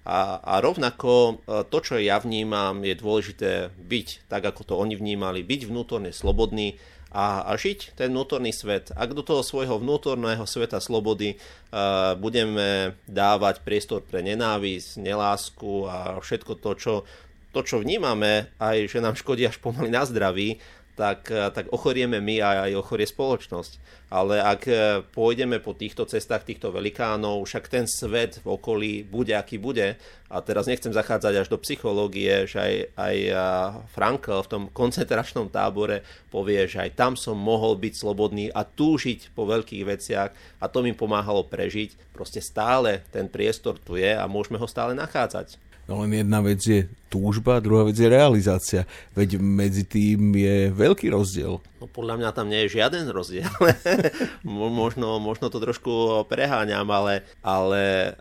[0.00, 1.32] A, a rovnako e,
[1.68, 6.80] to, čo ja vnímam, je dôležité byť tak, ako to oni vnímali, byť vnútorne slobodný,
[7.10, 8.94] a, a žiť ten vnútorný svet.
[8.94, 16.22] Ak do toho svojho vnútorného sveta slobody uh, budeme dávať priestor pre nenávisť, nelásku a
[16.22, 16.94] všetko to, čo,
[17.50, 20.62] to, čo vnímame, aj že nám škodí až pomaly na zdraví,
[21.00, 23.80] tak, eh, tak ochorieme my a aj ochorie spoločnosť.
[24.12, 29.32] Ale ak eh, pôjdeme po týchto cestách týchto velikánov, však ten svet v okolí bude,
[29.32, 29.96] aký bude.
[30.28, 33.38] A teraz nechcem zachádzať až do psychológie, že aj, aj eh,
[33.96, 39.32] Frankl v tom koncentračnom tábore povie, že aj tam som mohol byť slobodný a túžiť
[39.32, 40.30] po veľkých veciach
[40.60, 42.12] a to mi pomáhalo prežiť.
[42.12, 45.69] Proste stále ten priestor tu je a môžeme ho stále nachádzať.
[45.90, 48.86] No len jedna vec je túžba, druhá vec je realizácia.
[49.18, 51.58] Veď medzi tým je veľký rozdiel.
[51.82, 53.50] No podľa mňa tam nie je žiaden rozdiel.
[54.46, 58.14] možno, možno to trošku preháňam, ale, ale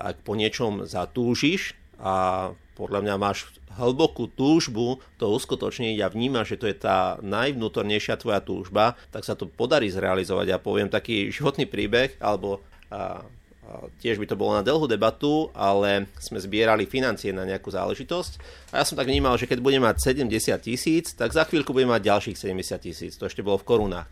[0.00, 6.60] ak po niečom zatúžiš a podľa mňa máš hlbokú túžbu to uskutočniť a vnímaš, že
[6.64, 10.46] to je tá najvnútornejšia tvoja túžba, tak sa to podarí zrealizovať.
[10.48, 12.64] Ja poviem taký životný príbeh, alebo
[14.02, 18.32] tiež by to bolo na dlhú debatu, ale sme zbierali financie na nejakú záležitosť
[18.74, 21.90] a ja som tak vnímal, že keď budem mať 70 tisíc, tak za chvíľku budem
[21.90, 24.08] mať ďalších 70 tisíc, to ešte bolo v korunách.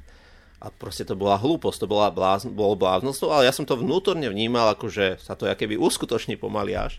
[0.59, 4.27] A proste to bola hlúposť, to bola blázn, bolo bláznostvo, ale ja som to vnútorne
[4.27, 6.99] vnímal, ako že sa to keby uskutoční pomaly až.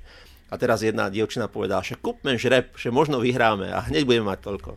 [0.50, 4.40] A teraz jedna dievčina povedala, že kúpme žreb, že možno vyhráme a hneď budeme mať
[4.48, 4.72] toľko.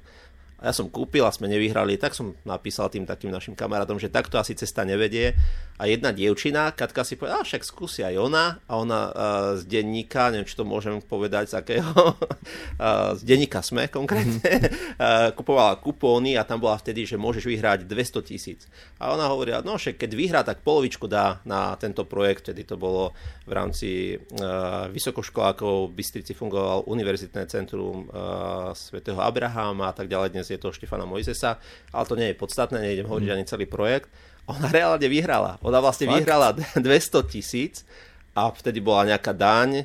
[0.62, 4.06] A ja som kúpil a sme nevyhrali, tak som napísal tým takým našim kamarátom, že
[4.06, 5.34] takto asi cesta nevedie.
[5.82, 8.62] A jedna dievčina, Katka si povedala, však skúsi aj ona.
[8.70, 9.12] A ona uh,
[9.58, 14.38] z denníka, neviem, či to môžem povedať, z akého, uh, z denníka SME konkrétne,
[14.70, 18.70] uh, kupovala kupóny a tam bola vtedy, že môžeš vyhrať 200 tisíc.
[19.02, 22.78] A ona hovorila, no však keď vyhrá, tak polovičku dá na tento projekt, vtedy to
[22.78, 23.10] bolo
[23.42, 30.38] v rámci uh, vysokoškolákov, v Bystrici fungoval Univerzitné centrum uh, svätého Abraháma a tak ďalej,
[30.38, 31.58] dnes je to Štefana Mojzesa,
[31.90, 33.34] ale to nie je podstatné, nejdem hovoriť mm.
[33.34, 34.12] ani celý projekt.
[34.50, 35.62] Ona reálne vyhrala.
[35.62, 36.16] Ona vlastne Fakt?
[36.22, 37.86] vyhrala 200 tisíc
[38.32, 39.84] a vtedy bola nejaká daň,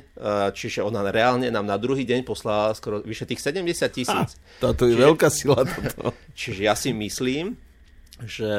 [0.56, 4.40] čiže ona reálne nám na druhý deň poslala skoro vyše tých 70 tisíc.
[4.56, 5.68] Toto je čiže, veľká sila.
[5.68, 6.16] Toto.
[6.38, 7.60] Čiže ja si myslím,
[8.24, 8.56] že,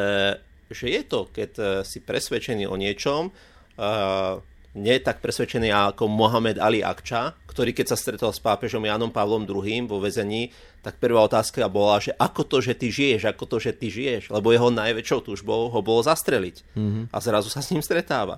[0.69, 3.33] že je to, keď e, si presvedčený o niečom,
[3.79, 4.43] uh,
[4.77, 9.49] nie tak presvedčený ako Mohamed Ali Akča, ktorý keď sa stretol s pápežom Janom Pavlom
[9.49, 10.53] II vo väzení,
[10.85, 14.29] tak prvá otázka bola, že ako to, že ty žiješ, ako to, že ty žiješ,
[14.29, 17.03] lebo jeho najväčšou túžbou ho bolo zastreliť mm-hmm.
[17.09, 18.37] a zrazu sa s ním stretáva.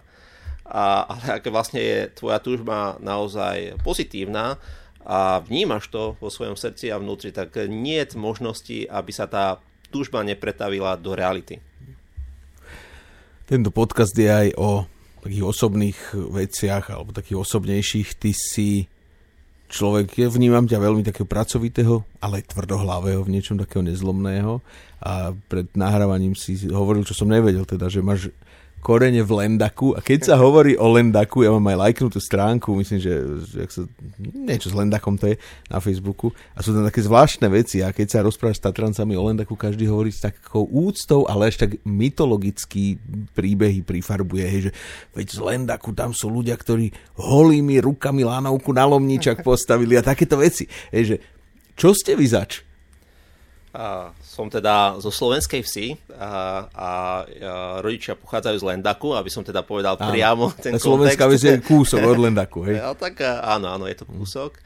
[0.64, 4.56] A, ale ak vlastne je tvoja túžba naozaj pozitívna
[5.04, 9.60] a vnímaš to vo svojom srdci a vnútri, tak nie je možnosti, aby sa tá
[9.92, 11.60] túžba nepretavila do reality.
[13.52, 14.88] Tento podcast je aj o
[15.22, 18.90] takých osobných veciach alebo takých osobnejších, ty si
[19.72, 24.60] človek, ja vnímam ťa veľmi takého pracovitého, ale aj tvrdohlavého, v niečom takého nezlomného.
[25.02, 28.30] A pred nahrávaním si hovoril, čo som nevedel, teda, že máš
[28.82, 32.98] korene v Lendaku a keď sa hovorí o Lendaku, ja mám aj lajknutú stránku, myslím,
[32.98, 33.14] že,
[33.46, 33.86] že sa,
[34.20, 35.36] niečo s Lendakom to je
[35.70, 39.22] na Facebooku a sú tam také zvláštne veci a keď sa rozprávaš s Tatrancami o
[39.22, 42.98] Lendaku, každý hovorí s takou úctou, ale až tak mytologický
[43.38, 44.72] príbehy prifarbuje, hej, že
[45.14, 46.90] veď z Lendaku tam sú ľudia, ktorí
[47.22, 50.66] holými rukami lánovku na lomničak postavili a takéto veci.
[50.90, 51.16] Hej, že
[51.78, 52.71] čo ste vy zač?
[53.72, 56.30] A som teda zo slovenskej vsi a, a,
[56.76, 56.90] a
[57.80, 60.12] rodičia pochádzajú z Lendaku, aby som teda povedal áno.
[60.12, 62.84] priamo ten Slovenská vec je kúsok od Lendaku, hej?
[62.84, 64.60] Ja, tak áno, áno, je to kúsok.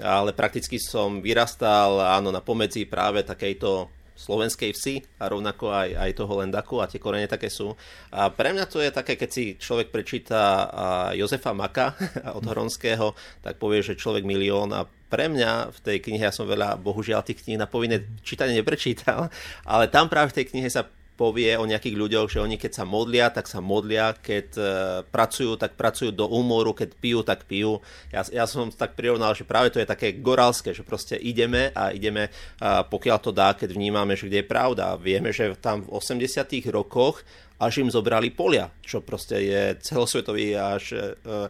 [0.00, 6.10] ale prakticky som vyrastal áno, na pomedzi práve takejto slovenskej vsi a rovnako aj, aj
[6.16, 7.76] toho Lendaku a tie korene také sú.
[8.10, 10.66] A pre mňa to je také, keď si človek prečíta
[11.12, 11.92] Jozefa Maka
[12.38, 13.12] od Hronského,
[13.44, 17.22] tak povie, že človek milión a pre mňa v tej knihe, ja som veľa, bohužiaľ,
[17.22, 19.30] tých kníh na povinné čítanie neprečítal,
[19.62, 20.82] ale tam práve v tej knihe sa
[21.16, 24.66] povie o nejakých ľuďoch, že oni keď sa modlia, tak sa modlia, keď uh,
[25.08, 27.80] pracujú, tak pracujú do úmoru, keď pijú, tak pijú.
[28.12, 31.90] Ja, ja som tak prirovnal, že práve to je také gorálske, že proste ideme a
[31.90, 35.00] ideme, uh, pokiaľ to dá, keď vnímame, že kde je pravda.
[35.00, 37.24] Vieme, že tam v 80 rokoch
[37.56, 41.48] až im zobrali polia, čo proste je celosvetový až uh,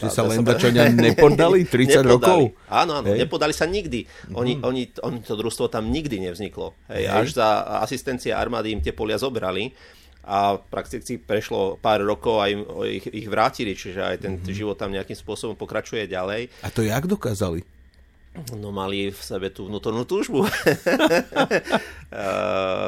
[0.00, 2.08] Čiže sa Lendačania nepodali 30 nepodali.
[2.08, 2.40] rokov?
[2.72, 3.28] Áno, áno, Hej.
[3.28, 4.08] nepodali sa nikdy.
[4.32, 4.64] Oni, mm.
[4.64, 6.72] oni, oni, to družstvo tam nikdy nevzniklo.
[6.88, 7.04] Hej.
[7.04, 7.12] Hej.
[7.12, 7.48] Až za
[7.84, 9.76] asistencie armády im tie polia zobrali
[10.24, 14.52] a prakticky prešlo pár rokov a im, ich, ich vrátili, čiže aj ten mm.
[14.52, 16.48] život tam nejakým spôsobom pokračuje ďalej.
[16.64, 17.64] A to jak dokázali?
[18.54, 20.46] No mali v sebe tú vnútornú túžbu.
[20.46, 20.50] uh,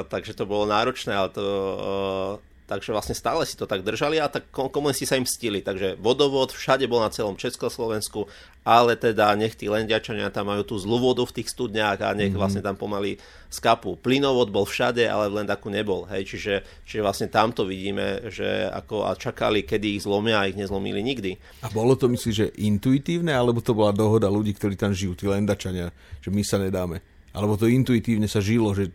[0.12, 2.39] takže to bolo náročné, ale to, uh,
[2.73, 5.61] takže vlastne stále si to tak držali a tak komunisti sa im stili.
[5.61, 8.25] Takže vodovod všade bol na celom Československu,
[8.64, 12.33] ale teda nech tí lendiačania tam majú tú zlú vodu v tých studniach a nech
[12.33, 12.41] mm-hmm.
[12.41, 13.20] vlastne tam pomaly
[13.53, 14.01] skapu.
[14.01, 16.09] Plynovod bol všade, ale v Lendaku nebol.
[16.09, 16.55] Hej, čiže,
[16.89, 21.37] čiže vlastne tamto vidíme, že ako a čakali, kedy ich zlomia a ich nezlomili nikdy.
[21.61, 25.29] A bolo to myslíš, že intuitívne, alebo to bola dohoda ľudí, ktorí tam žijú, tí
[25.29, 25.93] lendačania,
[26.25, 27.05] že my sa nedáme?
[27.37, 28.93] Alebo to intuitívne sa žilo, že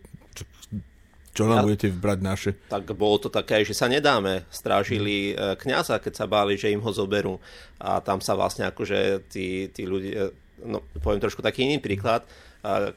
[1.38, 2.50] čo nám ja, budete brať naše?
[2.66, 4.42] Tak bolo to také, že sa nedáme.
[4.50, 7.38] Strážili e, kňaza, keď sa báli, že im ho zoberú.
[7.78, 10.34] A tam sa vlastne akože tí, tí ľudia,
[10.66, 12.26] no poviem trošku taký iný príklad,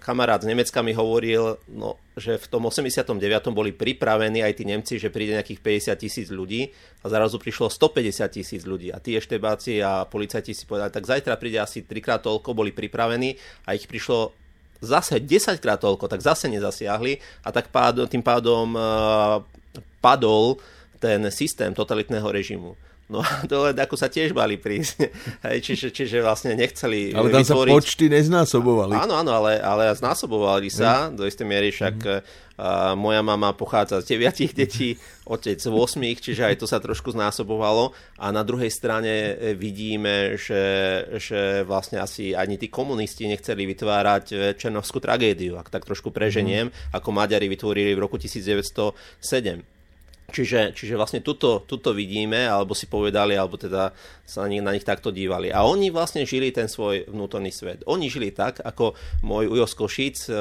[0.01, 3.21] kamarát z Nemecka mi hovoril, no, že v tom 89.
[3.53, 5.61] boli pripravení aj tí Nemci, že príde nejakých
[5.93, 6.73] 50 tisíc ľudí
[7.05, 11.37] a zrazu prišlo 150 tisíc ľudí a tí eštebáci a policajti si povedali, tak zajtra
[11.37, 13.37] príde asi trikrát toľko, boli pripravení
[13.69, 14.33] a ich prišlo
[14.81, 19.45] zase 10 krát toľko, tak zase nezasiahli a tak pádom, tým pádom uh,
[20.01, 20.57] padol
[20.97, 22.73] ten systém totalitného režimu.
[23.11, 25.11] No a dole ako sa tiež bali prísť.
[25.45, 27.73] Hej, čiže, čiže vlastne nechceli Ale tam vytvoriť...
[27.75, 28.95] sa počty neznásobovali.
[28.95, 31.19] Áno, áno, ale, ale znásobovali sa mm.
[31.19, 32.49] do istej miery, však mm.
[32.61, 34.93] Uh, moja mama pochádza z deviatich detí,
[35.33, 37.89] otec z 8, čiže aj to sa trošku znásobovalo.
[38.21, 40.61] A na druhej strane e, vidíme, že,
[41.17, 46.93] že vlastne asi ani tí komunisti nechceli vytvárať černovskú tragédiu, ak tak trošku preženiem, mm.
[46.93, 49.70] ako Maďari vytvorili v roku 1907.
[50.31, 53.91] Čiže, čiže vlastne tuto, tuto vidíme, alebo si povedali, alebo teda
[54.23, 55.51] sa na nich, na nich takto dívali.
[55.51, 57.83] A oni vlastne žili ten svoj vnútorný svet.
[57.83, 58.95] Oni žili tak, ako
[59.27, 60.35] môj Ujo z Košíc, e,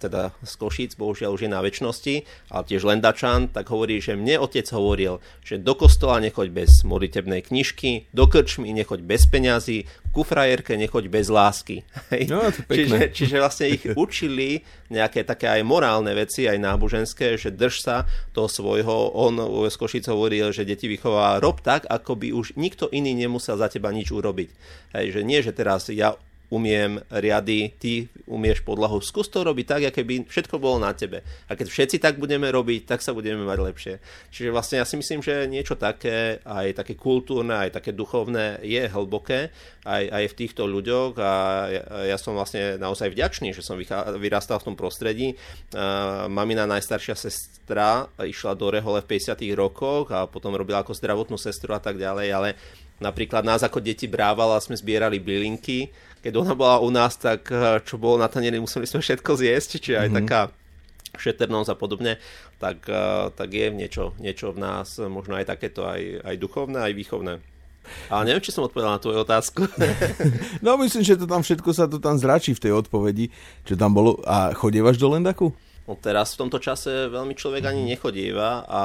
[0.00, 2.14] teda z Košíc, bohužiaľ už je na väčšnosti,
[2.48, 7.44] ale tiež Lendačan, tak hovorí, že mne otec hovoril, že do kostola nechoď bez modlitebnej
[7.44, 11.86] knižky, do krčmy nechoď bez peňazí, ku frajerke nechoď bez lásky.
[12.26, 17.54] No, to čiže, čiže vlastne ich učili nejaké také aj morálne veci, aj náboženské, že
[17.54, 17.96] drž sa
[18.34, 19.14] toho svojho.
[19.14, 19.34] On
[19.70, 23.70] z Košic hovoril, že deti vychová rob tak, ako by už nikto iný nemusel za
[23.70, 24.50] teba nič urobiť.
[24.98, 26.18] Hej, že nie, že teraz ja
[26.50, 28.98] umiem riady, ty umieš podlahu.
[28.98, 31.22] Skús to robiť tak, aké by všetko bolo na tebe.
[31.46, 33.94] A keď všetci tak budeme robiť, tak sa budeme mať lepšie.
[34.34, 38.82] Čiže vlastne ja si myslím, že niečo také, aj také kultúrne, aj také duchovné je
[38.90, 41.32] hlboké aj, aj v týchto ľuďoch a
[41.72, 41.82] ja,
[42.12, 43.80] ja som vlastne naozaj vďačný, že som
[44.20, 45.32] vyrastal v tom prostredí.
[45.72, 51.40] Uh, mamina najstaršia sestra išla do Rehole v 50 rokoch a potom robila ako zdravotnú
[51.40, 52.48] sestru a tak ďalej, ale
[53.00, 55.90] napríklad nás ako deti brávala, sme zbierali bylinky
[56.20, 59.70] keď ona bola u nás, tak eh, čo bolo na tanieri, museli sme všetko zjesť,
[59.80, 60.18] čiže aj mm-hmm.
[60.24, 60.40] taká
[61.18, 62.12] šetrnosť a podobne,
[62.60, 66.94] tak, eh, tak je niečo, niečo v nás, možno aj takéto, aj, aj duchovné, aj
[66.94, 67.34] výchovné.
[68.12, 69.64] Ale neviem, či som odpovedal na tvoju otázku.
[70.64, 73.32] no myslím, že to tam všetko sa to tam zračí v tej odpovedi,
[73.64, 74.20] čo tam bolo.
[74.28, 75.56] A chodievaš do Lendaku?
[75.90, 77.88] No teraz v tomto čase veľmi človek ani mhm.
[77.90, 78.82] nechodíva a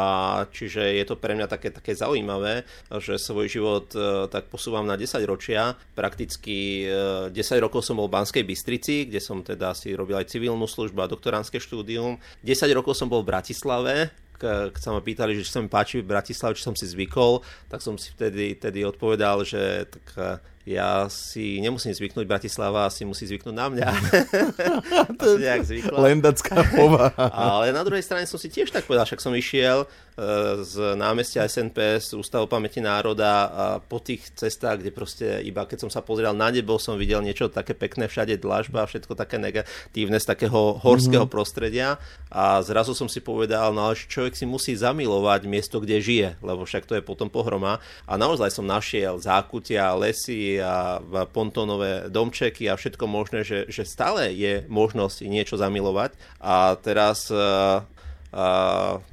[0.49, 2.65] čiže je to pre mňa také, také zaujímavé,
[2.97, 5.77] že svoj život e, tak posúvam na 10 ročia.
[5.93, 10.33] Prakticky e, 10 rokov som bol v Banskej Bystrici, kde som teda si robil aj
[10.33, 12.17] civilnú službu a doktoránske štúdium.
[12.41, 14.09] 10 rokov som bol v Bratislave,
[14.41, 17.45] keď sa ma pýtali, že či sa mi páči v Bratislave, či som si zvykol,
[17.69, 23.05] tak som si vtedy, vtedy odpovedal, že tak e, ja si nemusím zvyknúť, Bratislava si
[23.05, 23.87] musí zvyknúť na mňa.
[25.21, 25.97] to je nejak zvykla.
[26.01, 27.29] Lendacká povaha.
[27.29, 29.85] Ale na druhej strane som si tiež tak povedal, však som išiel
[30.63, 35.87] z námestia SNP, z Ústavu pamäti národa a po tých cestách, kde proste iba keď
[35.87, 40.15] som sa pozrel na nebo, som videl niečo také pekné, všade dlažba, všetko také negatívne
[40.15, 41.35] z takého horského mm-hmm.
[41.35, 41.99] prostredia
[42.31, 46.63] a zrazu som si povedal, no ale človek si musí zamilovať miesto, kde žije, lebo
[46.63, 52.79] však to je potom pohroma a naozaj som našiel zákutia, lesy, a pontónové domčeky a
[52.79, 56.15] všetko možné, že, že stále je možnosť niečo zamilovať.
[56.39, 57.27] A teraz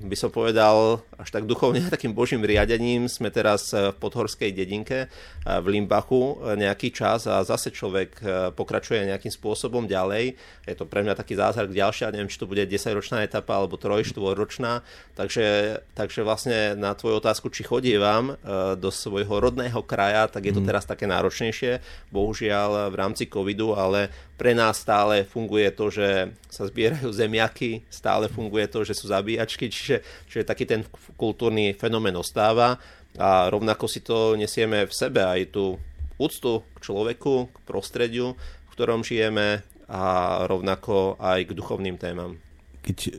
[0.03, 5.07] by som povedal, až tak duchovne takým božím riadením sme teraz v podhorskej dedinke
[5.47, 8.19] v Limbachu nejaký čas a zase človek
[8.59, 10.35] pokračuje nejakým spôsobom ďalej.
[10.67, 14.11] Je to pre mňa taký zázrak ďalšia, neviem, či to bude 10-ročná etapa alebo 3
[14.35, 14.83] ročná
[15.15, 18.37] takže, takže vlastne na tvoju otázku, či chodievam
[18.77, 20.69] do svojho rodného kraja, tak je to mm.
[20.69, 24.09] teraz také náročnejšie, bohužiaľ v rámci covidu, ale
[24.41, 29.69] pre nás stále funguje to, že sa zbierajú zemiaky, stále funguje to, že sú zabíjačky,
[29.69, 30.89] čiže, čiže taký ten
[31.21, 32.81] kultúrny fenomén ostáva
[33.21, 35.77] a rovnako si to nesieme v sebe aj tú
[36.17, 39.61] úctu k človeku, k prostrediu, v ktorom žijeme
[39.93, 40.03] a
[40.49, 42.41] rovnako aj k duchovným témam.
[42.81, 43.13] Keď eh,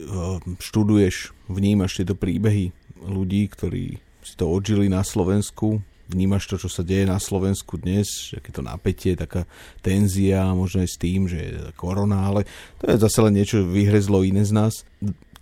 [0.58, 2.74] študuješ, vnímaš tieto príbehy
[3.04, 8.32] ľudí, ktorí si to odžili na Slovensku, vnímaš to, čo sa deje na Slovensku dnes,
[8.32, 9.48] aké to napätie, taká
[9.80, 12.48] tenzia, možno aj s tým, že je korona, ale
[12.80, 14.74] to je zase len niečo vyhrezlo iné z nás.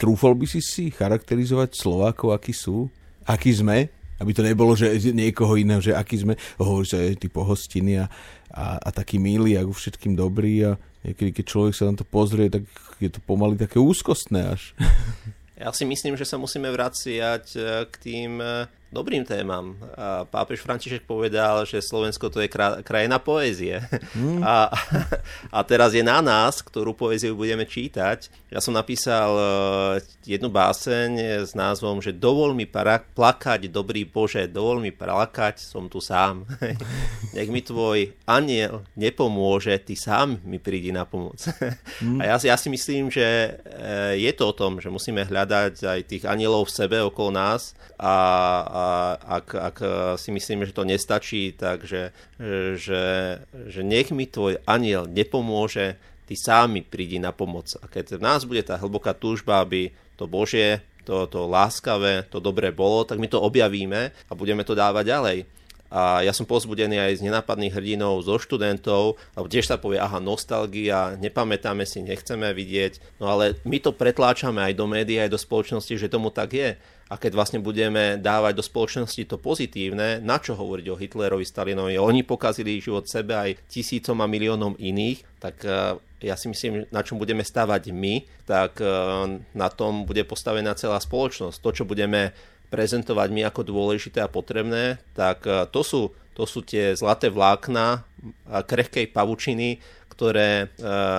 [0.02, 2.90] Trúfol by si si charakterizovať Slovákov, akí sú?
[3.22, 3.86] Akí sme?
[4.18, 8.10] Aby to nebolo, že niekoho iného, že aký sme, oh, že ty pohostiny a,
[8.50, 10.70] a, a taký milý a všetkým dobrý a
[11.06, 12.66] niekedy, keď človek sa na to pozrie, tak
[12.98, 14.74] je to pomaly také úzkostné až.
[15.62, 19.72] Ja si myslím, že sa musíme vraciať eh, k tým eh, dobrým témam.
[19.96, 22.52] A pápež František povedal, že Slovensko to je
[22.84, 23.80] krajina poézie.
[24.12, 24.44] Mm.
[24.44, 24.68] A,
[25.48, 28.28] a teraz je na nás, ktorú poéziu budeme čítať.
[28.52, 29.44] Ja som napísal e,
[30.28, 36.04] jednu báseň s názvom, že dovol mi plakať, dobrý Bože, dovol mi plakať, som tu
[36.04, 36.44] sám.
[37.36, 41.40] Nech mi tvoj aniel nepomôže, ty sám mi prídi na pomoc.
[42.04, 42.20] Mm.
[42.20, 46.00] A ja, ja si myslím, že e, je to o tom, že musíme hľadať aj
[46.04, 48.16] tých anielov v sebe okolo nás a,
[48.68, 48.81] a
[49.18, 49.76] ak, ak
[50.18, 52.10] si myslíme, že to nestačí, takže
[52.76, 53.04] že,
[53.46, 57.74] že nech mi tvoj aniel nepomôže, ty sám prídi na pomoc.
[57.82, 62.38] A keď v nás bude tá hlboká túžba, aby to Božie, to, to láskavé, to
[62.38, 65.38] dobré bolo, tak my to objavíme a budeme to dávať ďalej.
[65.92, 70.24] A ja som pozbudený aj z nenápadných hrdinov, zo študentov, lebo tiež sa povie, aha,
[70.24, 75.36] nostalgia, nepamätáme si, nechceme vidieť, no ale my to pretláčame aj do médií, aj do
[75.36, 76.80] spoločnosti, že tomu tak je.
[77.12, 82.00] A keď vlastne budeme dávať do spoločnosti to pozitívne, na čo hovoriť o Hitlerovi, Stalinovi,
[82.00, 87.04] oni pokazili život sebe aj tisícom a miliónom iných, tak e, ja si myslím, na
[87.04, 88.88] čom budeme stávať my, tak e,
[89.52, 91.60] na tom bude postavená celá spoločnosť.
[91.60, 92.32] To, čo budeme
[92.72, 98.08] prezentovať my ako dôležité a potrebné, tak e, to sú, to sú tie zlaté vlákna
[98.48, 100.72] krehkej pavučiny, ktoré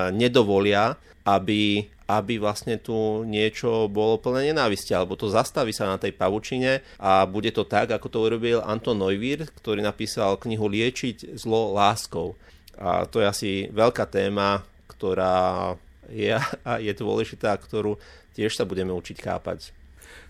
[0.10, 1.86] nedovolia, aby
[2.20, 7.24] aby vlastne tu niečo bolo plné nenávisti, alebo to zastaví sa na tej pavučine a
[7.24, 12.36] bude to tak, ako to urobil Anton Neuwirth, ktorý napísal knihu Liečiť zlo láskou.
[12.78, 15.78] A to je asi veľká téma, ktorá
[16.10, 16.34] je,
[16.66, 18.02] a je dôležitá, ktorú
[18.34, 19.72] tiež sa budeme učiť chápať.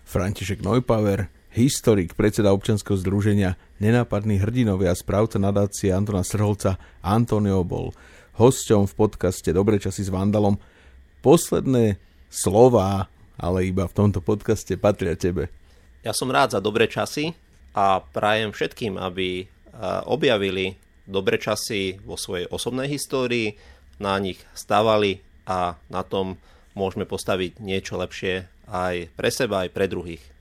[0.04, 7.96] František Neupauer, historik, predseda občanského združenia Nenápadní hrdinovia a správca nadácie Antona Srholca Antonio bol
[8.38, 10.58] hosťom v podcaste Dobre časy s Vandalom
[11.24, 11.96] posledné
[12.28, 13.08] slova,
[13.40, 15.48] ale iba v tomto podcaste patria tebe.
[16.04, 17.32] Ja som rád za dobré časy
[17.72, 19.48] a prajem všetkým, aby
[20.04, 20.76] objavili
[21.08, 23.56] dobré časy vo svojej osobnej histórii,
[23.96, 26.36] na nich stávali a na tom
[26.76, 30.33] môžeme postaviť niečo lepšie aj pre seba, aj pre druhých.